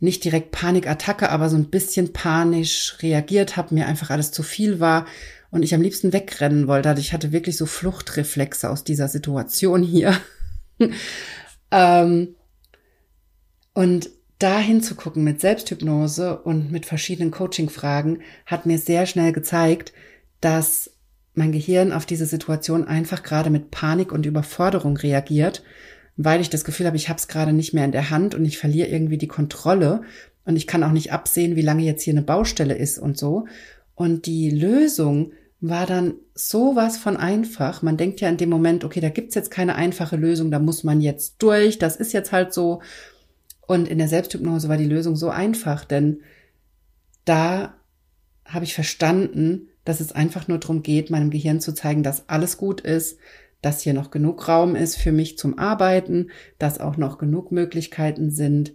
nicht 0.00 0.24
direkt 0.24 0.50
Panikattacke, 0.50 1.30
aber 1.30 1.48
so 1.48 1.56
ein 1.56 1.70
bisschen 1.70 2.12
panisch 2.12 2.98
reagiert 3.00 3.56
habe, 3.56 3.74
mir 3.74 3.86
einfach 3.86 4.10
alles 4.10 4.30
zu 4.30 4.42
viel 4.42 4.78
war 4.80 5.06
und 5.50 5.62
ich 5.62 5.74
am 5.74 5.82
liebsten 5.82 6.12
wegrennen 6.12 6.66
wollte. 6.66 6.90
Also 6.90 7.00
ich 7.00 7.12
hatte 7.12 7.32
wirklich 7.32 7.56
so 7.56 7.64
Fluchtreflexe 7.64 8.68
aus 8.68 8.84
dieser 8.84 9.08
Situation 9.08 9.82
hier. 9.82 10.20
ähm, 11.70 12.34
und 13.72 14.10
da 14.44 14.58
hinzugucken 14.58 15.24
mit 15.24 15.40
Selbsthypnose 15.40 16.36
und 16.36 16.70
mit 16.70 16.84
verschiedenen 16.84 17.30
Coaching-Fragen 17.30 18.18
hat 18.44 18.66
mir 18.66 18.76
sehr 18.76 19.06
schnell 19.06 19.32
gezeigt, 19.32 19.94
dass 20.42 20.90
mein 21.32 21.50
Gehirn 21.50 21.92
auf 21.92 22.04
diese 22.04 22.26
Situation 22.26 22.84
einfach 22.84 23.22
gerade 23.22 23.48
mit 23.48 23.70
Panik 23.70 24.12
und 24.12 24.26
Überforderung 24.26 24.98
reagiert, 24.98 25.62
weil 26.18 26.42
ich 26.42 26.50
das 26.50 26.64
Gefühl 26.64 26.84
habe, 26.84 26.98
ich 26.98 27.08
habe 27.08 27.18
es 27.18 27.26
gerade 27.26 27.54
nicht 27.54 27.72
mehr 27.72 27.86
in 27.86 27.92
der 27.92 28.10
Hand 28.10 28.34
und 28.34 28.44
ich 28.44 28.58
verliere 28.58 28.88
irgendwie 28.88 29.16
die 29.16 29.28
Kontrolle 29.28 30.02
und 30.44 30.56
ich 30.56 30.66
kann 30.66 30.82
auch 30.82 30.92
nicht 30.92 31.10
absehen, 31.10 31.56
wie 31.56 31.62
lange 31.62 31.82
jetzt 31.82 32.02
hier 32.02 32.12
eine 32.12 32.20
Baustelle 32.20 32.74
ist 32.74 32.98
und 32.98 33.16
so. 33.16 33.46
Und 33.94 34.26
die 34.26 34.50
Lösung 34.50 35.32
war 35.62 35.86
dann 35.86 36.16
sowas 36.34 36.98
von 36.98 37.16
einfach. 37.16 37.80
Man 37.80 37.96
denkt 37.96 38.20
ja 38.20 38.28
in 38.28 38.36
dem 38.36 38.50
Moment, 38.50 38.84
okay, 38.84 39.00
da 39.00 39.08
gibt's 39.08 39.36
jetzt 39.36 39.50
keine 39.50 39.74
einfache 39.74 40.16
Lösung, 40.16 40.50
da 40.50 40.58
muss 40.58 40.84
man 40.84 41.00
jetzt 41.00 41.36
durch, 41.38 41.78
das 41.78 41.96
ist 41.96 42.12
jetzt 42.12 42.30
halt 42.30 42.52
so. 42.52 42.82
Und 43.66 43.88
in 43.88 43.98
der 43.98 44.08
Selbsthypnose 44.08 44.68
war 44.68 44.76
die 44.76 44.84
Lösung 44.84 45.16
so 45.16 45.30
einfach, 45.30 45.84
denn 45.84 46.20
da 47.24 47.74
habe 48.44 48.64
ich 48.64 48.74
verstanden, 48.74 49.68
dass 49.84 50.00
es 50.00 50.12
einfach 50.12 50.48
nur 50.48 50.58
darum 50.58 50.82
geht, 50.82 51.10
meinem 51.10 51.30
Gehirn 51.30 51.60
zu 51.60 51.74
zeigen, 51.74 52.02
dass 52.02 52.28
alles 52.28 52.56
gut 52.56 52.80
ist, 52.80 53.18
dass 53.62 53.80
hier 53.80 53.94
noch 53.94 54.10
genug 54.10 54.46
Raum 54.46 54.76
ist 54.76 54.96
für 54.96 55.12
mich 55.12 55.38
zum 55.38 55.58
Arbeiten, 55.58 56.28
dass 56.58 56.80
auch 56.80 56.98
noch 56.98 57.16
genug 57.16 57.50
Möglichkeiten 57.50 58.30
sind, 58.30 58.74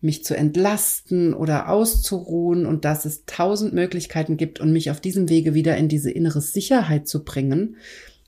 mich 0.00 0.24
zu 0.24 0.36
entlasten 0.36 1.32
oder 1.32 1.68
auszuruhen 1.68 2.66
und 2.66 2.84
dass 2.84 3.04
es 3.04 3.24
tausend 3.26 3.72
Möglichkeiten 3.72 4.36
gibt 4.36 4.60
und 4.60 4.72
mich 4.72 4.90
auf 4.90 5.00
diesem 5.00 5.28
Wege 5.28 5.54
wieder 5.54 5.76
in 5.76 5.88
diese 5.88 6.10
innere 6.10 6.40
Sicherheit 6.40 7.08
zu 7.08 7.24
bringen 7.24 7.76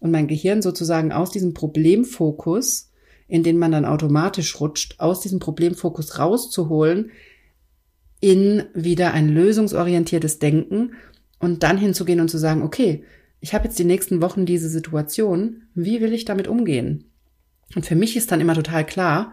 und 0.00 0.10
mein 0.10 0.28
Gehirn 0.28 0.62
sozusagen 0.62 1.12
aus 1.12 1.30
diesem 1.30 1.52
Problemfokus, 1.54 2.85
in 3.28 3.42
den 3.42 3.58
man 3.58 3.72
dann 3.72 3.84
automatisch 3.84 4.60
rutscht, 4.60 4.96
aus 4.98 5.20
diesem 5.20 5.38
Problemfokus 5.38 6.18
rauszuholen 6.18 7.10
in 8.20 8.64
wieder 8.74 9.12
ein 9.12 9.28
lösungsorientiertes 9.28 10.38
Denken 10.38 10.94
und 11.38 11.62
dann 11.62 11.78
hinzugehen 11.78 12.20
und 12.20 12.30
zu 12.30 12.38
sagen, 12.38 12.62
okay, 12.62 13.04
ich 13.40 13.54
habe 13.54 13.64
jetzt 13.64 13.78
die 13.78 13.84
nächsten 13.84 14.22
Wochen 14.22 14.46
diese 14.46 14.68
Situation, 14.68 15.62
wie 15.74 16.00
will 16.00 16.12
ich 16.12 16.24
damit 16.24 16.48
umgehen? 16.48 17.04
Und 17.74 17.84
für 17.84 17.94
mich 17.94 18.16
ist 18.16 18.32
dann 18.32 18.40
immer 18.40 18.54
total 18.54 18.86
klar, 18.86 19.32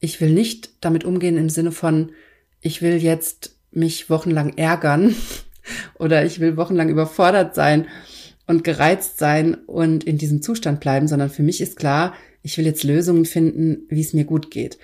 ich 0.00 0.20
will 0.20 0.30
nicht 0.30 0.72
damit 0.80 1.04
umgehen 1.04 1.36
im 1.36 1.48
Sinne 1.48 1.70
von, 1.70 2.12
ich 2.60 2.82
will 2.82 2.96
jetzt 2.96 3.56
mich 3.70 4.10
wochenlang 4.10 4.56
ärgern 4.56 5.14
oder 5.98 6.24
ich 6.24 6.40
will 6.40 6.56
wochenlang 6.56 6.88
überfordert 6.88 7.54
sein 7.54 7.86
und 8.46 8.64
gereizt 8.64 9.18
sein 9.18 9.54
und 9.54 10.04
in 10.04 10.18
diesem 10.18 10.42
Zustand 10.42 10.80
bleiben, 10.80 11.08
sondern 11.08 11.30
für 11.30 11.42
mich 11.42 11.60
ist 11.60 11.76
klar, 11.76 12.14
ich 12.42 12.58
will 12.58 12.66
jetzt 12.66 12.84
Lösungen 12.84 13.24
finden, 13.24 13.86
wie 13.88 14.02
es 14.02 14.12
mir 14.12 14.24
gut 14.24 14.50
geht. 14.50 14.78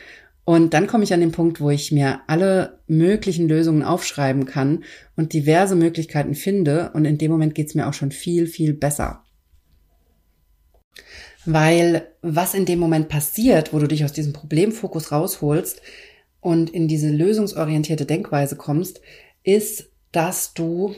Und 0.44 0.74
dann 0.74 0.86
komme 0.86 1.04
ich 1.04 1.14
an 1.14 1.20
den 1.20 1.32
Punkt, 1.32 1.60
wo 1.60 1.70
ich 1.70 1.92
mir 1.92 2.22
alle 2.26 2.80
möglichen 2.86 3.48
Lösungen 3.48 3.82
aufschreiben 3.82 4.46
kann 4.46 4.84
und 5.14 5.32
diverse 5.32 5.76
Möglichkeiten 5.76 6.34
finde. 6.34 6.90
Und 6.94 7.04
in 7.04 7.18
dem 7.18 7.30
Moment 7.30 7.54
geht 7.54 7.68
es 7.68 7.74
mir 7.74 7.86
auch 7.86 7.94
schon 7.94 8.10
viel, 8.10 8.46
viel 8.46 8.72
besser. 8.72 9.22
Weil 11.44 12.08
was 12.22 12.54
in 12.54 12.64
dem 12.64 12.78
Moment 12.78 13.08
passiert, 13.08 13.72
wo 13.72 13.78
du 13.78 13.86
dich 13.86 14.04
aus 14.04 14.12
diesem 14.12 14.32
Problemfokus 14.32 15.12
rausholst 15.12 15.82
und 16.40 16.70
in 16.70 16.88
diese 16.88 17.10
lösungsorientierte 17.10 18.06
Denkweise 18.06 18.56
kommst, 18.56 19.00
ist, 19.42 19.90
dass 20.12 20.54
du 20.54 20.94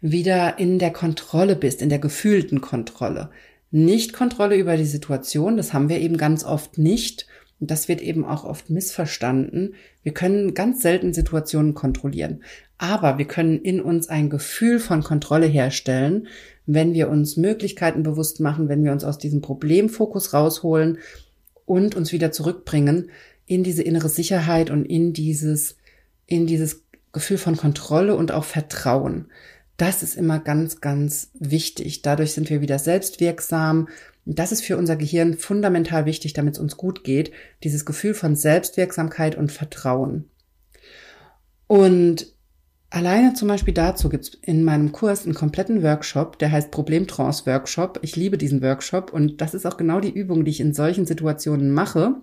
wieder 0.00 0.58
in 0.58 0.78
der 0.78 0.92
Kontrolle 0.92 1.56
bist, 1.56 1.82
in 1.82 1.88
der 1.88 1.98
gefühlten 1.98 2.60
Kontrolle. 2.60 3.30
Nicht 3.70 4.12
Kontrolle 4.12 4.56
über 4.56 4.76
die 4.76 4.84
Situation, 4.84 5.56
das 5.56 5.72
haben 5.72 5.88
wir 5.88 6.00
eben 6.00 6.16
ganz 6.16 6.44
oft 6.44 6.78
nicht. 6.78 7.26
Und 7.60 7.70
das 7.70 7.88
wird 7.88 8.00
eben 8.00 8.24
auch 8.24 8.44
oft 8.44 8.70
missverstanden. 8.70 9.74
Wir 10.02 10.12
können 10.12 10.54
ganz 10.54 10.80
selten 10.80 11.12
Situationen 11.12 11.74
kontrollieren. 11.74 12.44
Aber 12.78 13.18
wir 13.18 13.26
können 13.26 13.60
in 13.60 13.80
uns 13.80 14.08
ein 14.08 14.30
Gefühl 14.30 14.78
von 14.78 15.02
Kontrolle 15.02 15.46
herstellen, 15.46 16.28
wenn 16.66 16.94
wir 16.94 17.08
uns 17.08 17.36
Möglichkeiten 17.36 18.04
bewusst 18.04 18.38
machen, 18.40 18.68
wenn 18.68 18.84
wir 18.84 18.92
uns 18.92 19.02
aus 19.02 19.18
diesem 19.18 19.40
Problemfokus 19.40 20.32
rausholen 20.32 20.98
und 21.64 21.96
uns 21.96 22.12
wieder 22.12 22.30
zurückbringen 22.30 23.10
in 23.46 23.64
diese 23.64 23.82
innere 23.82 24.08
Sicherheit 24.08 24.70
und 24.70 24.84
in 24.84 25.12
dieses, 25.12 25.76
in 26.26 26.46
dieses 26.46 26.84
Gefühl 27.12 27.38
von 27.38 27.56
Kontrolle 27.56 28.14
und 28.14 28.30
auch 28.30 28.44
Vertrauen. 28.44 29.26
Das 29.78 30.02
ist 30.02 30.16
immer 30.16 30.40
ganz, 30.40 30.80
ganz 30.80 31.30
wichtig. 31.38 32.02
Dadurch 32.02 32.32
sind 32.32 32.50
wir 32.50 32.60
wieder 32.60 32.80
selbstwirksam. 32.80 33.88
Das 34.26 34.50
ist 34.52 34.62
für 34.62 34.76
unser 34.76 34.96
Gehirn 34.96 35.38
fundamental 35.38 36.04
wichtig, 36.04 36.32
damit 36.32 36.54
es 36.54 36.60
uns 36.60 36.76
gut 36.76 37.04
geht. 37.04 37.30
Dieses 37.62 37.86
Gefühl 37.86 38.12
von 38.12 38.34
Selbstwirksamkeit 38.34 39.36
und 39.36 39.52
Vertrauen. 39.52 40.28
Und 41.68 42.34
alleine 42.90 43.34
zum 43.34 43.46
Beispiel 43.46 43.72
dazu 43.72 44.08
gibt 44.08 44.24
es 44.24 44.34
in 44.42 44.64
meinem 44.64 44.90
Kurs 44.90 45.24
einen 45.24 45.34
kompletten 45.34 45.84
Workshop, 45.84 46.40
der 46.40 46.50
heißt 46.50 46.72
Problemtrance 46.72 47.46
Workshop. 47.46 48.00
Ich 48.02 48.16
liebe 48.16 48.36
diesen 48.36 48.60
Workshop 48.62 49.12
und 49.12 49.40
das 49.40 49.54
ist 49.54 49.64
auch 49.64 49.76
genau 49.76 50.00
die 50.00 50.12
Übung, 50.12 50.44
die 50.44 50.50
ich 50.50 50.60
in 50.60 50.74
solchen 50.74 51.06
Situationen 51.06 51.70
mache. 51.70 52.16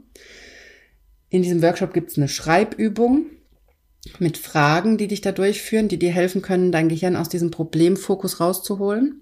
In 1.29 1.41
diesem 1.41 1.61
Workshop 1.61 1.93
gibt 1.93 2.11
es 2.11 2.17
eine 2.17 2.27
Schreibübung 2.27 3.27
mit 4.19 4.37
Fragen, 4.37 4.97
die 4.97 5.07
dich 5.07 5.21
da 5.21 5.31
durchführen, 5.31 5.87
die 5.87 5.99
dir 5.99 6.11
helfen 6.11 6.41
können, 6.41 6.71
dein 6.71 6.89
Gehirn 6.89 7.15
aus 7.15 7.29
diesem 7.29 7.51
Problemfokus 7.51 8.39
rauszuholen. 8.39 9.21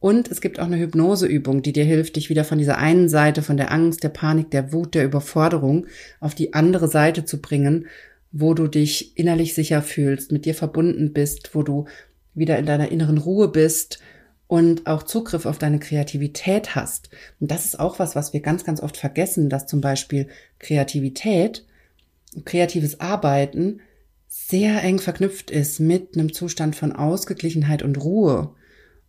Und 0.00 0.30
es 0.30 0.40
gibt 0.40 0.60
auch 0.60 0.66
eine 0.66 0.78
Hypnoseübung, 0.78 1.62
die 1.62 1.72
dir 1.72 1.84
hilft, 1.84 2.16
dich 2.16 2.30
wieder 2.30 2.44
von 2.44 2.58
dieser 2.58 2.78
einen 2.78 3.08
Seite, 3.08 3.42
von 3.42 3.56
der 3.56 3.72
Angst, 3.72 4.04
der 4.04 4.10
Panik, 4.10 4.50
der 4.50 4.72
Wut, 4.72 4.94
der 4.94 5.04
Überforderung 5.04 5.86
auf 6.20 6.34
die 6.34 6.54
andere 6.54 6.88
Seite 6.88 7.24
zu 7.24 7.40
bringen, 7.40 7.86
wo 8.30 8.54
du 8.54 8.68
dich 8.68 9.16
innerlich 9.18 9.54
sicher 9.54 9.82
fühlst, 9.82 10.30
mit 10.30 10.44
dir 10.44 10.54
verbunden 10.54 11.12
bist, 11.12 11.54
wo 11.54 11.62
du 11.62 11.86
wieder 12.34 12.58
in 12.58 12.66
deiner 12.66 12.92
inneren 12.92 13.18
Ruhe 13.18 13.48
bist 13.48 13.98
und 14.46 14.86
auch 14.86 15.02
Zugriff 15.02 15.46
auf 15.46 15.58
deine 15.58 15.80
Kreativität 15.80 16.74
hast. 16.74 17.10
Und 17.40 17.50
das 17.50 17.64
ist 17.64 17.80
auch 17.80 17.98
was, 17.98 18.14
was 18.14 18.32
wir 18.32 18.40
ganz, 18.40 18.64
ganz 18.64 18.80
oft 18.80 18.96
vergessen, 18.96 19.48
dass 19.48 19.66
zum 19.66 19.80
Beispiel 19.80 20.28
Kreativität, 20.60 21.64
kreatives 22.44 23.00
Arbeiten 23.00 23.80
sehr 24.46 24.82
eng 24.82 24.98
verknüpft 24.98 25.50
ist 25.50 25.80
mit 25.80 26.16
einem 26.16 26.32
Zustand 26.32 26.76
von 26.76 26.92
Ausgeglichenheit 26.92 27.82
und 27.82 28.02
Ruhe 28.02 28.54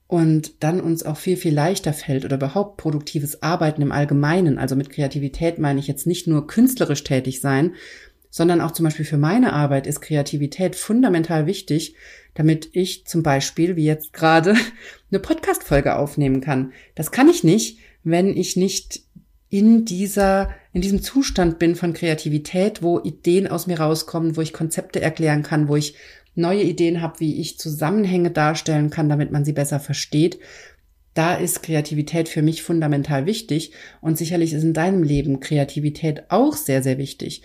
und 0.08 0.64
dann 0.64 0.82
uns 0.82 1.04
auch 1.04 1.18
viel, 1.18 1.38
viel 1.38 1.54
leichter 1.54 1.94
fällt 1.94 2.26
oder 2.26 2.38
überhaupt 2.38 2.78
produktives 2.78 3.44
Arbeiten 3.44 3.82
im 3.82 3.92
Allgemeinen. 3.92 4.58
Also 4.58 4.76
mit 4.76 4.90
Kreativität 4.90 5.60
meine 5.60 5.80
ich 5.80 5.88
jetzt 5.88 6.08
nicht 6.08 6.28
nur 6.28 6.48
künstlerisch 6.48 7.04
tätig 7.04 7.42
sein, 7.42 7.76
sondern 8.32 8.60
auch 8.60 8.72
zum 8.72 8.86
Beispiel 8.86 9.06
für 9.06 9.18
meine 9.18 9.54
Arbeit 9.54 9.88
ist 9.88 10.02
Kreativität 10.02 10.76
fundamental 10.76 11.46
wichtig, 11.46 11.96
damit 12.34 12.70
ich 12.74 13.06
zum 13.06 13.24
Beispiel, 13.24 13.76
wie 13.76 13.86
jetzt 13.86 14.14
gerade, 14.14 14.56
eine 15.12 15.20
Podcast-Folge 15.20 15.96
aufnehmen 15.96 16.42
kann. 16.42 16.74
Das 16.96 17.12
kann 17.12 17.30
ich 17.30 17.44
nicht, 17.44 17.80
wenn 18.04 18.36
ich 18.36 18.56
nicht 18.56 19.04
in 19.50 19.86
dieser, 19.86 20.50
in 20.74 20.82
diesem 20.82 21.02
Zustand 21.02 21.60
bin 21.60 21.76
von 21.76 21.94
Kreativität, 21.94 22.84
wo 22.84 23.00
Ideen 23.00 23.48
aus 23.48 23.68
mir 23.68 23.80
rauskommen, 23.80 24.38
wo 24.38 24.42
ich 24.42 24.54
Konzepte 24.54 25.02
erklären 25.02 25.44
kann, 25.44 25.68
wo 25.68 25.76
ich 25.76 25.96
neue 26.36 26.64
Ideen 26.64 27.02
habe, 27.02 27.20
wie 27.20 27.42
ich 27.42 27.58
Zusammenhänge 27.58 28.32
darstellen 28.32 28.90
kann, 28.90 29.10
damit 29.10 29.32
man 29.32 29.44
sie 29.44 29.54
besser 29.54 29.80
versteht. 29.80 30.40
Da 31.16 31.36
ist 31.36 31.64
Kreativität 31.64 32.30
für 32.30 32.44
mich 32.44 32.62
fundamental 32.62 33.26
wichtig 33.26 33.74
und 34.02 34.18
sicherlich 34.18 34.54
ist 34.54 34.64
in 34.64 34.74
deinem 34.74 35.04
Leben 35.04 35.40
Kreativität 35.40 36.24
auch 36.30 36.56
sehr, 36.56 36.84
sehr 36.84 36.98
wichtig. 36.98 37.42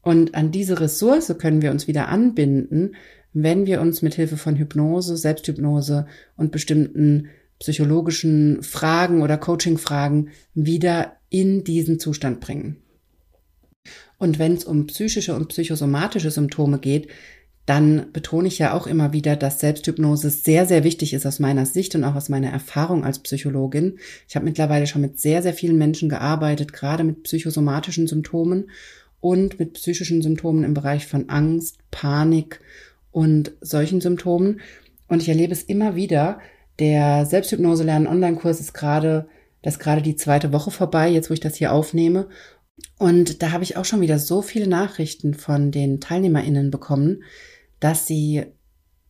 Und 0.00 0.34
an 0.34 0.50
diese 0.50 0.80
Ressource 0.80 1.32
können 1.38 1.62
wir 1.62 1.70
uns 1.70 1.86
wieder 1.86 2.08
anbinden, 2.08 2.96
wenn 3.32 3.66
wir 3.66 3.80
uns 3.80 4.00
mit 4.00 4.14
Hilfe 4.14 4.36
von 4.36 4.56
Hypnose, 4.56 5.16
Selbsthypnose 5.16 6.06
und 6.36 6.52
bestimmten 6.52 7.28
psychologischen 7.58 8.62
Fragen 8.62 9.22
oder 9.22 9.38
Coaching-Fragen 9.38 10.30
wieder 10.54 11.16
in 11.34 11.64
diesen 11.64 11.98
Zustand 11.98 12.38
bringen. 12.38 12.76
Und 14.18 14.38
wenn 14.38 14.54
es 14.54 14.62
um 14.62 14.86
psychische 14.86 15.34
und 15.34 15.48
psychosomatische 15.48 16.30
Symptome 16.30 16.78
geht, 16.78 17.08
dann 17.66 18.12
betone 18.12 18.46
ich 18.46 18.60
ja 18.60 18.72
auch 18.72 18.86
immer 18.86 19.12
wieder, 19.12 19.34
dass 19.34 19.58
Selbsthypnose 19.58 20.30
sehr, 20.30 20.64
sehr 20.64 20.84
wichtig 20.84 21.12
ist 21.12 21.26
aus 21.26 21.40
meiner 21.40 21.66
Sicht 21.66 21.96
und 21.96 22.04
auch 22.04 22.14
aus 22.14 22.28
meiner 22.28 22.50
Erfahrung 22.50 23.04
als 23.04 23.18
Psychologin. 23.18 23.98
Ich 24.28 24.36
habe 24.36 24.44
mittlerweile 24.44 24.86
schon 24.86 25.02
mit 25.02 25.18
sehr, 25.18 25.42
sehr 25.42 25.54
vielen 25.54 25.76
Menschen 25.76 26.08
gearbeitet, 26.08 26.72
gerade 26.72 27.02
mit 27.02 27.24
psychosomatischen 27.24 28.06
Symptomen 28.06 28.70
und 29.18 29.58
mit 29.58 29.72
psychischen 29.72 30.22
Symptomen 30.22 30.62
im 30.62 30.72
Bereich 30.72 31.08
von 31.08 31.30
Angst, 31.30 31.78
Panik 31.90 32.60
und 33.10 33.50
solchen 33.60 34.00
Symptomen. 34.00 34.60
Und 35.08 35.20
ich 35.20 35.28
erlebe 35.28 35.52
es 35.52 35.64
immer 35.64 35.96
wieder. 35.96 36.38
Der 36.78 37.26
Selbsthypnose 37.26 37.82
lernen 37.82 38.06
Online-Kurs 38.06 38.60
ist 38.60 38.72
gerade, 38.72 39.26
das 39.64 39.74
ist 39.74 39.80
gerade 39.80 40.02
die 40.02 40.14
zweite 40.14 40.52
Woche 40.52 40.70
vorbei, 40.70 41.08
jetzt 41.08 41.30
wo 41.30 41.34
ich 41.34 41.40
das 41.40 41.56
hier 41.56 41.72
aufnehme. 41.72 42.28
Und 42.98 43.42
da 43.42 43.50
habe 43.50 43.64
ich 43.64 43.78
auch 43.78 43.86
schon 43.86 44.02
wieder 44.02 44.18
so 44.18 44.42
viele 44.42 44.66
Nachrichten 44.66 45.32
von 45.32 45.70
den 45.70 46.00
TeilnehmerInnen 46.00 46.70
bekommen, 46.70 47.24
dass 47.80 48.06
sie 48.06 48.44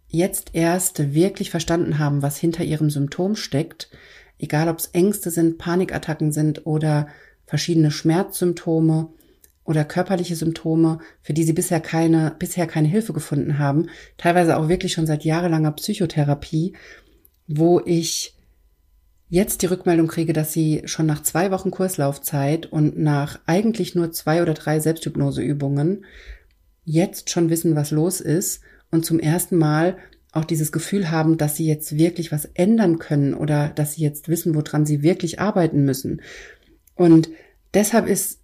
jetzt 0.06 0.50
erst 0.52 1.12
wirklich 1.12 1.50
verstanden 1.50 1.98
haben, 1.98 2.22
was 2.22 2.38
hinter 2.38 2.62
ihrem 2.62 2.88
Symptom 2.88 3.34
steckt, 3.34 3.90
egal 4.38 4.68
ob 4.68 4.78
es 4.78 4.86
Ängste 4.92 5.32
sind, 5.32 5.58
Panikattacken 5.58 6.30
sind 6.30 6.66
oder 6.66 7.08
verschiedene 7.46 7.90
Schmerzsymptome 7.90 9.08
oder 9.64 9.84
körperliche 9.84 10.36
Symptome, 10.36 11.00
für 11.20 11.32
die 11.32 11.42
sie 11.42 11.52
bisher 11.52 11.80
keine, 11.80 12.36
bisher 12.38 12.68
keine 12.68 12.86
Hilfe 12.86 13.12
gefunden 13.12 13.58
haben, 13.58 13.88
teilweise 14.18 14.56
auch 14.56 14.68
wirklich 14.68 14.92
schon 14.92 15.08
seit 15.08 15.24
jahrelanger 15.24 15.72
Psychotherapie, 15.72 16.74
wo 17.48 17.80
ich 17.84 18.36
jetzt 19.34 19.62
die 19.62 19.66
Rückmeldung 19.66 20.06
kriege, 20.06 20.32
dass 20.32 20.52
sie 20.52 20.82
schon 20.84 21.06
nach 21.06 21.20
zwei 21.24 21.50
Wochen 21.50 21.72
Kurslaufzeit 21.72 22.66
und 22.66 22.96
nach 22.96 23.40
eigentlich 23.46 23.96
nur 23.96 24.12
zwei 24.12 24.40
oder 24.42 24.54
drei 24.54 24.78
Selbsthypnoseübungen 24.78 26.04
jetzt 26.84 27.30
schon 27.30 27.50
wissen, 27.50 27.74
was 27.74 27.90
los 27.90 28.20
ist 28.20 28.60
und 28.92 29.04
zum 29.04 29.18
ersten 29.18 29.56
Mal 29.56 29.96
auch 30.30 30.44
dieses 30.44 30.70
Gefühl 30.70 31.10
haben, 31.10 31.36
dass 31.36 31.56
sie 31.56 31.66
jetzt 31.66 31.98
wirklich 31.98 32.30
was 32.30 32.44
ändern 32.54 33.00
können 33.00 33.34
oder 33.34 33.70
dass 33.70 33.94
sie 33.94 34.02
jetzt 34.02 34.28
wissen, 34.28 34.54
woran 34.54 34.86
sie 34.86 35.02
wirklich 35.02 35.40
arbeiten 35.40 35.84
müssen. 35.84 36.22
Und 36.94 37.28
deshalb 37.72 38.06
ist, 38.06 38.40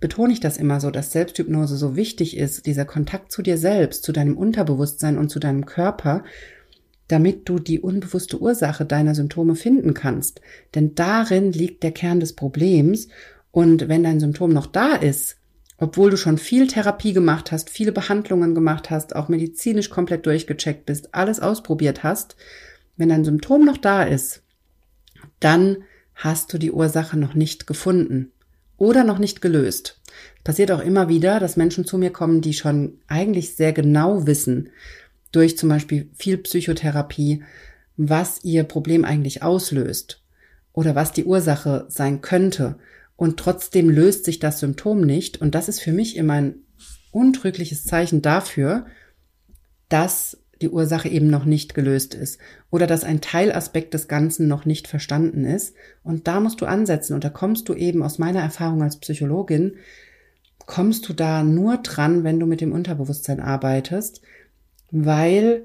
betone 0.00 0.32
ich 0.32 0.40
das 0.40 0.56
immer 0.56 0.80
so, 0.80 0.90
dass 0.90 1.12
Selbsthypnose 1.12 1.76
so 1.76 1.94
wichtig 1.94 2.36
ist, 2.36 2.66
dieser 2.66 2.84
Kontakt 2.84 3.30
zu 3.30 3.42
dir 3.42 3.58
selbst, 3.58 4.02
zu 4.02 4.10
deinem 4.10 4.36
Unterbewusstsein 4.36 5.18
und 5.18 5.28
zu 5.28 5.38
deinem 5.38 5.66
Körper, 5.66 6.24
damit 7.08 7.48
du 7.48 7.58
die 7.58 7.80
unbewusste 7.80 8.40
Ursache 8.40 8.84
deiner 8.84 9.14
Symptome 9.14 9.54
finden 9.54 9.94
kannst. 9.94 10.40
Denn 10.74 10.94
darin 10.94 11.52
liegt 11.52 11.82
der 11.82 11.92
Kern 11.92 12.20
des 12.20 12.34
Problems. 12.34 13.08
Und 13.50 13.88
wenn 13.88 14.02
dein 14.02 14.20
Symptom 14.20 14.52
noch 14.52 14.66
da 14.66 14.94
ist, 14.94 15.36
obwohl 15.78 16.10
du 16.10 16.16
schon 16.16 16.38
viel 16.38 16.68
Therapie 16.68 17.12
gemacht 17.12 17.50
hast, 17.50 17.68
viele 17.68 17.92
Behandlungen 17.92 18.54
gemacht 18.54 18.90
hast, 18.90 19.16
auch 19.16 19.28
medizinisch 19.28 19.90
komplett 19.90 20.26
durchgecheckt 20.26 20.86
bist, 20.86 21.14
alles 21.14 21.40
ausprobiert 21.40 22.02
hast, 22.04 22.36
wenn 22.96 23.08
dein 23.08 23.24
Symptom 23.24 23.64
noch 23.64 23.78
da 23.78 24.04
ist, 24.04 24.42
dann 25.40 25.78
hast 26.14 26.52
du 26.52 26.58
die 26.58 26.70
Ursache 26.70 27.18
noch 27.18 27.34
nicht 27.34 27.66
gefunden 27.66 28.30
oder 28.76 29.02
noch 29.02 29.18
nicht 29.18 29.42
gelöst. 29.42 30.00
Passiert 30.44 30.70
auch 30.70 30.80
immer 30.80 31.08
wieder, 31.08 31.40
dass 31.40 31.56
Menschen 31.56 31.84
zu 31.84 31.98
mir 31.98 32.10
kommen, 32.10 32.40
die 32.40 32.52
schon 32.52 32.98
eigentlich 33.08 33.56
sehr 33.56 33.72
genau 33.72 34.26
wissen, 34.26 34.70
durch 35.32 35.58
zum 35.58 35.68
Beispiel 35.68 36.10
viel 36.14 36.38
Psychotherapie, 36.38 37.42
was 37.96 38.44
ihr 38.44 38.64
Problem 38.64 39.04
eigentlich 39.04 39.42
auslöst 39.42 40.22
oder 40.72 40.94
was 40.94 41.12
die 41.12 41.24
Ursache 41.24 41.86
sein 41.88 42.20
könnte 42.20 42.76
und 43.16 43.38
trotzdem 43.38 43.88
löst 43.88 44.24
sich 44.24 44.38
das 44.38 44.60
Symptom 44.60 45.00
nicht. 45.00 45.40
Und 45.40 45.54
das 45.54 45.68
ist 45.68 45.80
für 45.80 45.92
mich 45.92 46.16
immer 46.16 46.34
ein 46.34 46.54
untrügliches 47.12 47.84
Zeichen 47.84 48.22
dafür, 48.22 48.86
dass 49.88 50.38
die 50.60 50.70
Ursache 50.70 51.08
eben 51.08 51.28
noch 51.28 51.44
nicht 51.44 51.74
gelöst 51.74 52.14
ist 52.14 52.40
oder 52.70 52.86
dass 52.86 53.04
ein 53.04 53.20
Teilaspekt 53.20 53.94
des 53.94 54.08
Ganzen 54.08 54.48
noch 54.48 54.64
nicht 54.64 54.88
verstanden 54.88 55.44
ist. 55.44 55.74
Und 56.02 56.26
da 56.26 56.40
musst 56.40 56.60
du 56.60 56.66
ansetzen 56.66 57.14
und 57.14 57.24
da 57.24 57.30
kommst 57.30 57.68
du 57.68 57.74
eben 57.74 58.02
aus 58.02 58.18
meiner 58.18 58.40
Erfahrung 58.40 58.82
als 58.82 58.98
Psychologin, 58.98 59.76
kommst 60.66 61.08
du 61.08 61.12
da 61.12 61.42
nur 61.42 61.78
dran, 61.78 62.24
wenn 62.24 62.40
du 62.40 62.46
mit 62.46 62.60
dem 62.60 62.72
Unterbewusstsein 62.72 63.40
arbeitest, 63.40 64.22
weil 64.92 65.64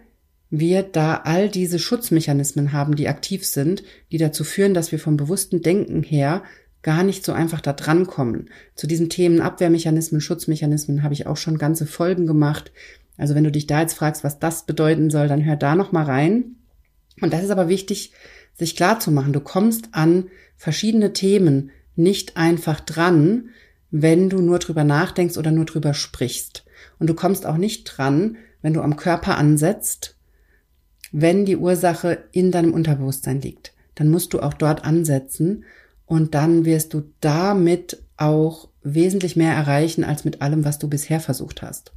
wir 0.50 0.82
da 0.82 1.22
all 1.26 1.50
diese 1.50 1.78
Schutzmechanismen 1.78 2.72
haben, 2.72 2.96
die 2.96 3.10
aktiv 3.10 3.46
sind, 3.46 3.84
die 4.12 4.18
dazu 4.18 4.44
führen, 4.44 4.74
dass 4.74 4.92
wir 4.92 5.00
vom 5.00 5.18
bewussten 5.18 5.62
Denken 5.62 6.02
her 6.02 6.44
gar 6.82 7.04
nicht 7.04 7.26
so 7.26 7.34
einfach 7.34 7.60
da 7.60 7.74
drankommen. 7.74 8.50
Zu 8.74 8.88
diesen 8.88 9.10
Themen 9.10 9.42
Abwehrmechanismen, 9.42 10.22
Schutzmechanismen 10.22 11.04
habe 11.04 11.14
ich 11.14 11.28
auch 11.28 11.36
schon 11.36 11.58
ganze 11.58 11.86
Folgen 11.86 12.26
gemacht. 12.26 12.72
Also 13.18 13.36
wenn 13.36 13.44
du 13.44 13.52
dich 13.52 13.68
da 13.68 13.82
jetzt 13.82 13.96
fragst, 13.96 14.24
was 14.24 14.40
das 14.40 14.66
bedeuten 14.66 15.10
soll, 15.10 15.28
dann 15.28 15.44
hör 15.44 15.58
da 15.58 15.76
noch 15.76 15.92
mal 15.92 16.06
rein. 16.06 16.56
Und 17.20 17.34
das 17.34 17.44
ist 17.44 17.50
aber 17.50 17.68
wichtig, 17.68 18.14
sich 18.54 18.76
klar 18.76 19.02
zu 19.02 19.12
machen. 19.12 19.34
Du 19.34 19.42
kommst 19.42 19.90
an 19.92 20.30
verschiedene 20.56 21.12
Themen 21.12 21.72
nicht 21.96 22.38
einfach 22.38 22.80
dran, 22.80 23.50
wenn 23.92 24.30
du 24.30 24.40
nur 24.42 24.60
drüber 24.60 24.86
nachdenkst 24.86 25.38
oder 25.38 25.52
nur 25.52 25.66
drüber 25.66 25.94
sprichst. 25.94 26.64
Und 27.00 27.08
du 27.08 27.16
kommst 27.16 27.46
auch 27.46 27.58
nicht 27.58 27.84
dran, 27.86 28.38
wenn 28.62 28.74
du 28.74 28.82
am 28.82 28.96
Körper 28.96 29.38
ansetzt, 29.38 30.16
wenn 31.12 31.46
die 31.46 31.58
Ursache 31.58 32.26
in 32.32 32.52
deinem 32.52 32.74
Unterbewusstsein 32.74 33.42
liegt. 33.42 33.74
Dann 33.96 34.10
musst 34.10 34.34
du 34.34 34.42
auch 34.42 34.54
dort 34.54 34.84
ansetzen 34.84 35.64
und 36.06 36.36
dann 36.36 36.66
wirst 36.66 36.94
du 36.94 37.12
damit 37.22 38.04
auch 38.18 38.70
wesentlich 38.82 39.36
mehr 39.36 39.54
erreichen 39.54 40.04
als 40.04 40.26
mit 40.26 40.42
allem, 40.42 40.66
was 40.66 40.80
du 40.80 40.88
bisher 40.88 41.20
versucht 41.20 41.62
hast. 41.62 41.94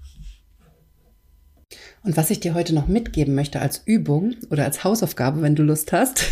Und 2.03 2.17
was 2.17 2.31
ich 2.31 2.41
dir 2.41 2.55
heute 2.55 2.75
noch 2.75 2.89
mitgeben 2.89 3.35
möchte 3.35 3.61
als 3.61 3.83
Übung 3.85 4.35
oder 4.51 4.65
als 4.65 4.85
Hausaufgabe, 4.85 5.43
wenn 5.43 5.55
du 5.55 5.63
Lust 5.63 5.93
hast, 5.93 6.25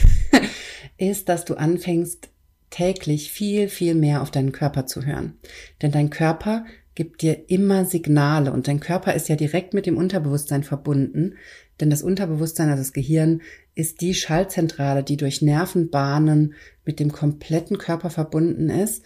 ist, 0.96 1.28
dass 1.28 1.44
du 1.44 1.54
anfängst, 1.54 2.30
täglich 2.70 3.30
viel, 3.32 3.68
viel 3.68 3.94
mehr 3.94 4.22
auf 4.22 4.30
deinen 4.30 4.52
Körper 4.52 4.86
zu 4.86 5.04
hören. 5.04 5.38
Denn 5.80 5.90
dein 5.90 6.10
Körper 6.10 6.66
gibt 6.98 7.22
dir 7.22 7.48
immer 7.48 7.84
Signale 7.84 8.52
und 8.52 8.66
dein 8.66 8.80
Körper 8.80 9.14
ist 9.14 9.28
ja 9.28 9.36
direkt 9.36 9.72
mit 9.72 9.86
dem 9.86 9.96
Unterbewusstsein 9.96 10.64
verbunden, 10.64 11.36
denn 11.78 11.90
das 11.90 12.02
Unterbewusstsein, 12.02 12.70
also 12.70 12.80
das 12.80 12.92
Gehirn, 12.92 13.40
ist 13.76 14.00
die 14.00 14.14
Schaltzentrale, 14.14 15.04
die 15.04 15.16
durch 15.16 15.40
Nervenbahnen 15.40 16.54
mit 16.84 16.98
dem 16.98 17.12
kompletten 17.12 17.78
Körper 17.78 18.10
verbunden 18.10 18.68
ist 18.68 19.04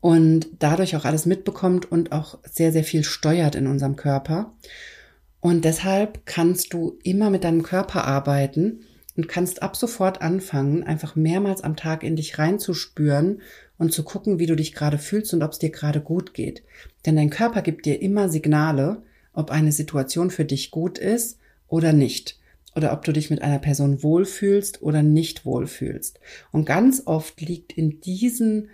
und 0.00 0.46
dadurch 0.60 0.94
auch 0.94 1.04
alles 1.04 1.26
mitbekommt 1.26 1.90
und 1.90 2.12
auch 2.12 2.38
sehr, 2.48 2.70
sehr 2.70 2.84
viel 2.84 3.02
steuert 3.02 3.56
in 3.56 3.66
unserem 3.66 3.96
Körper. 3.96 4.54
Und 5.40 5.64
deshalb 5.64 6.26
kannst 6.26 6.74
du 6.74 6.96
immer 7.02 7.30
mit 7.30 7.42
deinem 7.42 7.64
Körper 7.64 8.04
arbeiten 8.04 8.84
und 9.16 9.26
kannst 9.26 9.64
ab 9.64 9.74
sofort 9.74 10.22
anfangen, 10.22 10.84
einfach 10.84 11.16
mehrmals 11.16 11.62
am 11.62 11.74
Tag 11.74 12.04
in 12.04 12.14
dich 12.14 12.38
reinzuspüren 12.38 13.40
und 13.78 13.92
zu 13.92 14.02
gucken, 14.02 14.38
wie 14.38 14.46
du 14.46 14.56
dich 14.56 14.72
gerade 14.72 14.98
fühlst 14.98 15.34
und 15.34 15.42
ob 15.42 15.52
es 15.52 15.58
dir 15.58 15.70
gerade 15.70 16.00
gut 16.00 16.34
geht. 16.34 16.62
Denn 17.04 17.16
dein 17.16 17.30
Körper 17.30 17.62
gibt 17.62 17.86
dir 17.86 18.00
immer 18.00 18.28
Signale, 18.28 19.02
ob 19.32 19.50
eine 19.50 19.72
Situation 19.72 20.30
für 20.30 20.44
dich 20.44 20.70
gut 20.70 20.98
ist 20.98 21.38
oder 21.68 21.92
nicht. 21.92 22.38
Oder 22.74 22.92
ob 22.92 23.04
du 23.04 23.12
dich 23.12 23.30
mit 23.30 23.42
einer 23.42 23.58
Person 23.58 24.02
wohlfühlst 24.02 24.82
oder 24.82 25.02
nicht 25.02 25.46
wohlfühlst. 25.46 26.20
Und 26.52 26.66
ganz 26.66 27.02
oft 27.06 27.40
liegt 27.40 27.72
in 27.72 28.00
diesen 28.00 28.68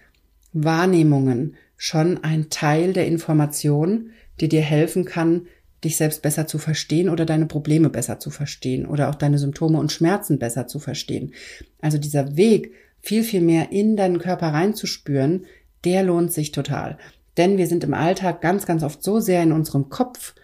Wahrnehmungen 0.52 1.54
schon 1.76 2.22
ein 2.22 2.50
Teil 2.50 2.92
der 2.92 3.06
Information, 3.06 4.10
die 4.40 4.48
dir 4.48 4.60
helfen 4.60 5.04
kann, 5.04 5.46
dich 5.84 5.96
selbst 5.96 6.22
besser 6.22 6.46
zu 6.46 6.58
verstehen 6.58 7.08
oder 7.08 7.26
deine 7.26 7.46
Probleme 7.46 7.90
besser 7.90 8.20
zu 8.20 8.30
verstehen 8.30 8.86
oder 8.86 9.08
auch 9.08 9.16
deine 9.16 9.38
Symptome 9.38 9.78
und 9.78 9.90
Schmerzen 9.90 10.38
besser 10.38 10.66
zu 10.66 10.78
verstehen. 10.78 11.32
Also 11.80 11.98
dieser 11.98 12.36
Weg, 12.36 12.72
viel, 13.02 13.24
viel 13.24 13.40
mehr 13.40 13.72
in 13.72 13.96
deinen 13.96 14.18
Körper 14.18 14.48
reinzuspüren, 14.48 15.44
der 15.84 16.04
lohnt 16.04 16.32
sich 16.32 16.52
total. 16.52 16.96
Denn 17.36 17.58
wir 17.58 17.66
sind 17.66 17.84
im 17.84 17.94
Alltag 17.94 18.40
ganz, 18.40 18.64
ganz 18.64 18.82
oft 18.82 19.02
so 19.02 19.20
sehr 19.20 19.42
in 19.42 19.52
unserem 19.52 19.90
Kopf, 19.90 20.34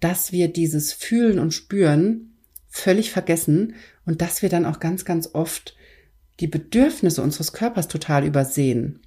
dass 0.00 0.32
wir 0.32 0.48
dieses 0.48 0.92
Fühlen 0.92 1.38
und 1.38 1.54
Spüren 1.54 2.34
völlig 2.68 3.10
vergessen 3.10 3.74
und 4.04 4.20
dass 4.20 4.42
wir 4.42 4.48
dann 4.48 4.66
auch 4.66 4.80
ganz, 4.80 5.04
ganz 5.04 5.30
oft 5.32 5.76
die 6.40 6.46
Bedürfnisse 6.46 7.22
unseres 7.22 7.52
Körpers 7.52 7.88
total 7.88 8.24
übersehen 8.24 9.00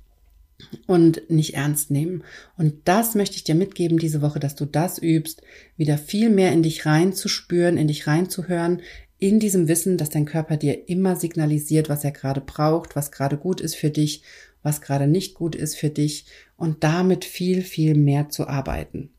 und 0.88 1.30
nicht 1.30 1.56
ernst 1.56 1.92
nehmen. 1.92 2.24
Und 2.58 2.76
das 2.86 3.16
möchte 3.16 3.36
ich 3.36 3.44
dir 3.44 3.56
mitgeben 3.56 3.98
diese 3.98 4.22
Woche, 4.22 4.40
dass 4.40 4.56
du 4.56 4.66
das 4.66 5.02
übst, 5.02 5.42
wieder 5.78 5.98
viel 5.98 6.30
mehr 6.30 6.52
in 6.52 6.64
dich 6.64 6.86
reinzuspüren, 6.86 7.78
in 7.78 7.88
dich 7.88 8.08
reinzuhören, 8.08 8.82
in 9.22 9.40
diesem 9.40 9.68
Wissen, 9.68 9.98
dass 9.98 10.10
dein 10.10 10.26
Körper 10.26 10.58
dir 10.58 10.90
immer 10.90 11.16
signalisiert, 11.16 11.90
was 11.90 12.04
er 12.04 12.12
gerade 12.12 12.42
braucht, 12.42 12.96
was 12.96 13.12
gerade 13.12 13.38
gut 13.38 13.62
ist 13.62 13.76
für 13.76 13.92
dich, 13.92 14.24
was 14.64 14.82
gerade 14.82 15.06
nicht 15.06 15.36
gut 15.36 15.56
ist 15.56 15.76
für 15.76 15.92
dich 15.92 16.26
und 16.58 16.84
damit 16.84 17.24
viel, 17.24 17.62
viel 17.62 17.94
mehr 17.94 18.30
zu 18.30 18.48
arbeiten. 18.48 19.12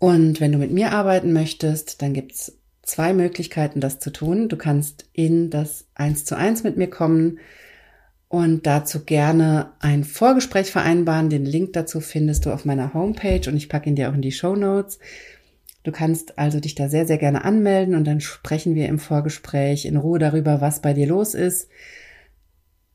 Und 0.00 0.40
wenn 0.40 0.50
du 0.50 0.58
mit 0.58 0.72
mir 0.72 0.90
arbeiten 0.90 1.32
möchtest, 1.32 2.02
dann 2.02 2.12
gibt's 2.12 2.58
zwei 2.82 3.14
Möglichkeiten, 3.14 3.80
das 3.80 4.00
zu 4.00 4.10
tun. 4.10 4.48
Du 4.48 4.56
kannst 4.56 5.08
in 5.12 5.48
das 5.50 5.86
Eins 5.94 6.24
zu 6.24 6.36
eins 6.36 6.64
mit 6.64 6.76
mir 6.76 6.90
kommen 6.90 7.38
und 8.26 8.66
dazu 8.66 9.04
gerne 9.04 9.74
ein 9.78 10.02
Vorgespräch 10.02 10.72
vereinbaren. 10.72 11.30
Den 11.30 11.44
Link 11.44 11.72
dazu 11.74 12.00
findest 12.00 12.46
du 12.46 12.50
auf 12.50 12.64
meiner 12.64 12.94
Homepage 12.94 13.48
und 13.48 13.56
ich 13.56 13.68
packe 13.68 13.88
ihn 13.88 13.94
dir 13.94 14.10
auch 14.10 14.14
in 14.14 14.22
die 14.22 14.32
Show 14.32 14.56
Notes. 14.56 14.98
Du 15.84 15.92
kannst 15.92 16.38
also 16.38 16.60
dich 16.60 16.74
da 16.74 16.88
sehr, 16.88 17.06
sehr 17.06 17.18
gerne 17.18 17.44
anmelden 17.44 17.94
und 17.94 18.04
dann 18.04 18.20
sprechen 18.20 18.74
wir 18.74 18.88
im 18.88 18.98
Vorgespräch 18.98 19.84
in 19.84 19.98
Ruhe 19.98 20.18
darüber, 20.18 20.62
was 20.62 20.80
bei 20.80 20.94
dir 20.94 21.06
los 21.06 21.34
ist, 21.34 21.68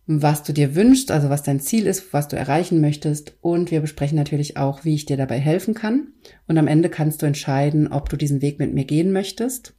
was 0.08 0.42
du 0.42 0.54
dir 0.54 0.74
wünschst, 0.74 1.12
also 1.12 1.30
was 1.30 1.44
dein 1.44 1.60
Ziel 1.60 1.86
ist, 1.86 2.14
was 2.14 2.28
du 2.28 2.36
erreichen 2.36 2.82
möchtest. 2.82 3.38
Und 3.42 3.70
wir 3.70 3.82
besprechen 3.82 4.18
natürlich 4.18 4.58
auch, 4.58 4.86
wie 4.86 4.96
ich 4.96 5.06
dir 5.06 5.18
dabei 5.18 5.38
helfen 5.38 5.76
kann. 5.76 6.14
Und 6.48 6.58
am 6.58 6.68
Ende 6.68 6.90
kannst 6.90 7.22
du 7.22 7.28
entscheiden, 7.28 7.88
ob 7.92 8.10
du 8.10 8.18
diesen 8.18 8.42
Weg 8.42 8.58
mit 8.58 8.74
mir 8.74 8.86
gehen 8.86 9.12
möchtest. 9.12 9.76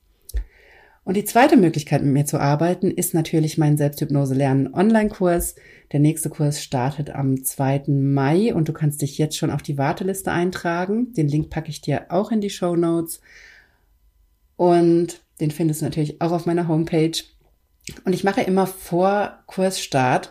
Und 1.03 1.17
die 1.17 1.25
zweite 1.25 1.57
Möglichkeit, 1.57 2.03
mit 2.03 2.13
mir 2.13 2.27
zu 2.27 2.39
arbeiten, 2.39 2.91
ist 2.91 3.15
natürlich 3.15 3.57
mein 3.57 3.77
Selbsthypnose 3.77 4.35
lernen 4.35 4.73
Online-Kurs. 4.73 5.55
Der 5.93 6.01
nächste 6.01 6.29
Kurs 6.29 6.63
startet 6.63 7.11
am 7.11 7.43
2. 7.43 7.85
Mai 7.89 8.55
und 8.55 8.69
du 8.69 8.73
kannst 8.73 9.01
dich 9.01 9.17
jetzt 9.17 9.37
schon 9.37 9.51
auf 9.51 9.63
die 9.63 9.79
Warteliste 9.79 10.31
eintragen. 10.31 11.13
Den 11.15 11.29
Link 11.29 11.49
packe 11.51 11.71
ich 11.71 11.81
dir 11.81 12.07
auch 12.11 12.31
in 12.31 12.41
die 12.41 12.51
Show 12.51 12.77
Notes. 12.77 13.21
Und 14.57 15.23
den 15.41 15.51
findest 15.51 15.81
du 15.81 15.87
natürlich 15.87 16.21
auch 16.21 16.33
auf 16.33 16.45
meiner 16.45 16.69
Homepage. 16.69 17.19
Und 18.05 18.13
ich 18.13 18.25
mache 18.25 18.43
immer 18.43 18.67
vor 18.67 19.39
Kursstart 19.47 20.31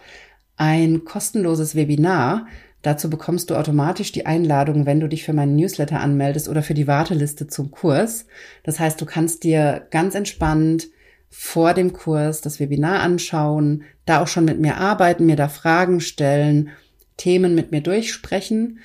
ein 0.55 1.03
kostenloses 1.03 1.73
Webinar, 1.73 2.45
Dazu 2.81 3.09
bekommst 3.09 3.49
du 3.49 3.55
automatisch 3.55 4.11
die 4.13 4.25
Einladung, 4.25 4.85
wenn 4.85 5.01
du 5.01 5.09
dich 5.09 5.25
für 5.25 5.33
meinen 5.33 5.55
Newsletter 5.55 5.99
anmeldest 5.99 6.47
oder 6.47 6.63
für 6.63 6.73
die 6.73 6.87
Warteliste 6.87 7.47
zum 7.47 7.71
Kurs. 7.71 8.25
Das 8.63 8.79
heißt, 8.79 8.99
du 9.01 9.05
kannst 9.05 9.43
dir 9.43 9.87
ganz 9.91 10.15
entspannt 10.15 10.87
vor 11.29 11.73
dem 11.73 11.93
Kurs 11.93 12.41
das 12.41 12.59
Webinar 12.59 13.01
anschauen, 13.01 13.83
da 14.05 14.21
auch 14.21 14.27
schon 14.27 14.45
mit 14.45 14.59
mir 14.59 14.77
arbeiten, 14.77 15.25
mir 15.25 15.35
da 15.35 15.49
Fragen 15.49 15.99
stellen, 15.99 16.69
Themen 17.17 17.53
mit 17.53 17.71
mir 17.71 17.81
durchsprechen 17.81 18.79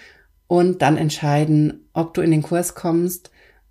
und 0.48 0.83
dann 0.83 0.96
entscheiden, 0.96 1.87
ob 1.92 2.14
du 2.14 2.20
in 2.20 2.33
den 2.33 2.42
Kurs 2.42 2.74
kommst 2.74 3.30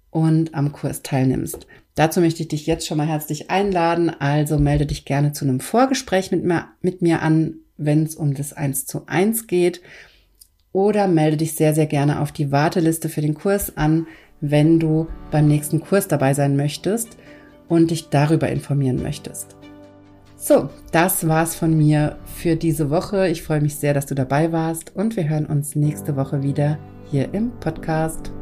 und 0.09 0.55
am 0.55 0.71
Kurs 0.71 1.03
teilnimmst. 1.03 1.67
Dazu 1.95 2.21
möchte 2.21 2.41
ich 2.41 2.47
dich 2.47 2.65
jetzt 2.65 2.87
schon 2.87 2.97
mal 2.97 3.07
herzlich 3.07 3.51
einladen. 3.51 4.09
Also 4.09 4.57
melde 4.57 4.85
dich 4.85 5.05
gerne 5.05 5.33
zu 5.33 5.45
einem 5.45 5.59
Vorgespräch 5.59 6.31
mit 6.31 6.43
mir, 6.43 6.69
mit 6.81 7.01
mir 7.01 7.21
an, 7.21 7.55
wenn 7.77 8.03
es 8.03 8.15
um 8.15 8.33
das 8.33 8.53
1 8.53 8.85
zu 8.85 9.05
1 9.05 9.47
geht 9.47 9.81
oder 10.73 11.07
melde 11.07 11.37
dich 11.37 11.53
sehr, 11.53 11.73
sehr 11.73 11.85
gerne 11.85 12.19
auf 12.19 12.31
die 12.31 12.51
Warteliste 12.51 13.07
für 13.07 13.21
den 13.21 13.35
Kurs 13.35 13.77
an, 13.77 14.07
wenn 14.41 14.79
du 14.79 15.07
beim 15.31 15.47
nächsten 15.47 15.79
Kurs 15.79 16.07
dabei 16.07 16.33
sein 16.33 16.57
möchtest 16.57 17.17
und 17.69 17.91
dich 17.91 18.09
darüber 18.09 18.49
informieren 18.49 19.01
möchtest. 19.01 19.55
So, 20.35 20.69
das 20.91 21.29
war's 21.29 21.55
von 21.55 21.77
mir 21.77 22.17
für 22.25 22.57
diese 22.57 22.89
Woche. 22.89 23.29
Ich 23.29 23.43
freue 23.43 23.61
mich 23.61 23.75
sehr, 23.75 23.93
dass 23.93 24.07
du 24.07 24.15
dabei 24.15 24.51
warst 24.51 24.93
und 24.93 25.15
wir 25.15 25.29
hören 25.29 25.45
uns 25.45 25.75
nächste 25.75 26.17
Woche 26.17 26.43
wieder 26.43 26.77
hier 27.09 27.33
im 27.33 27.51
Podcast. 27.61 28.33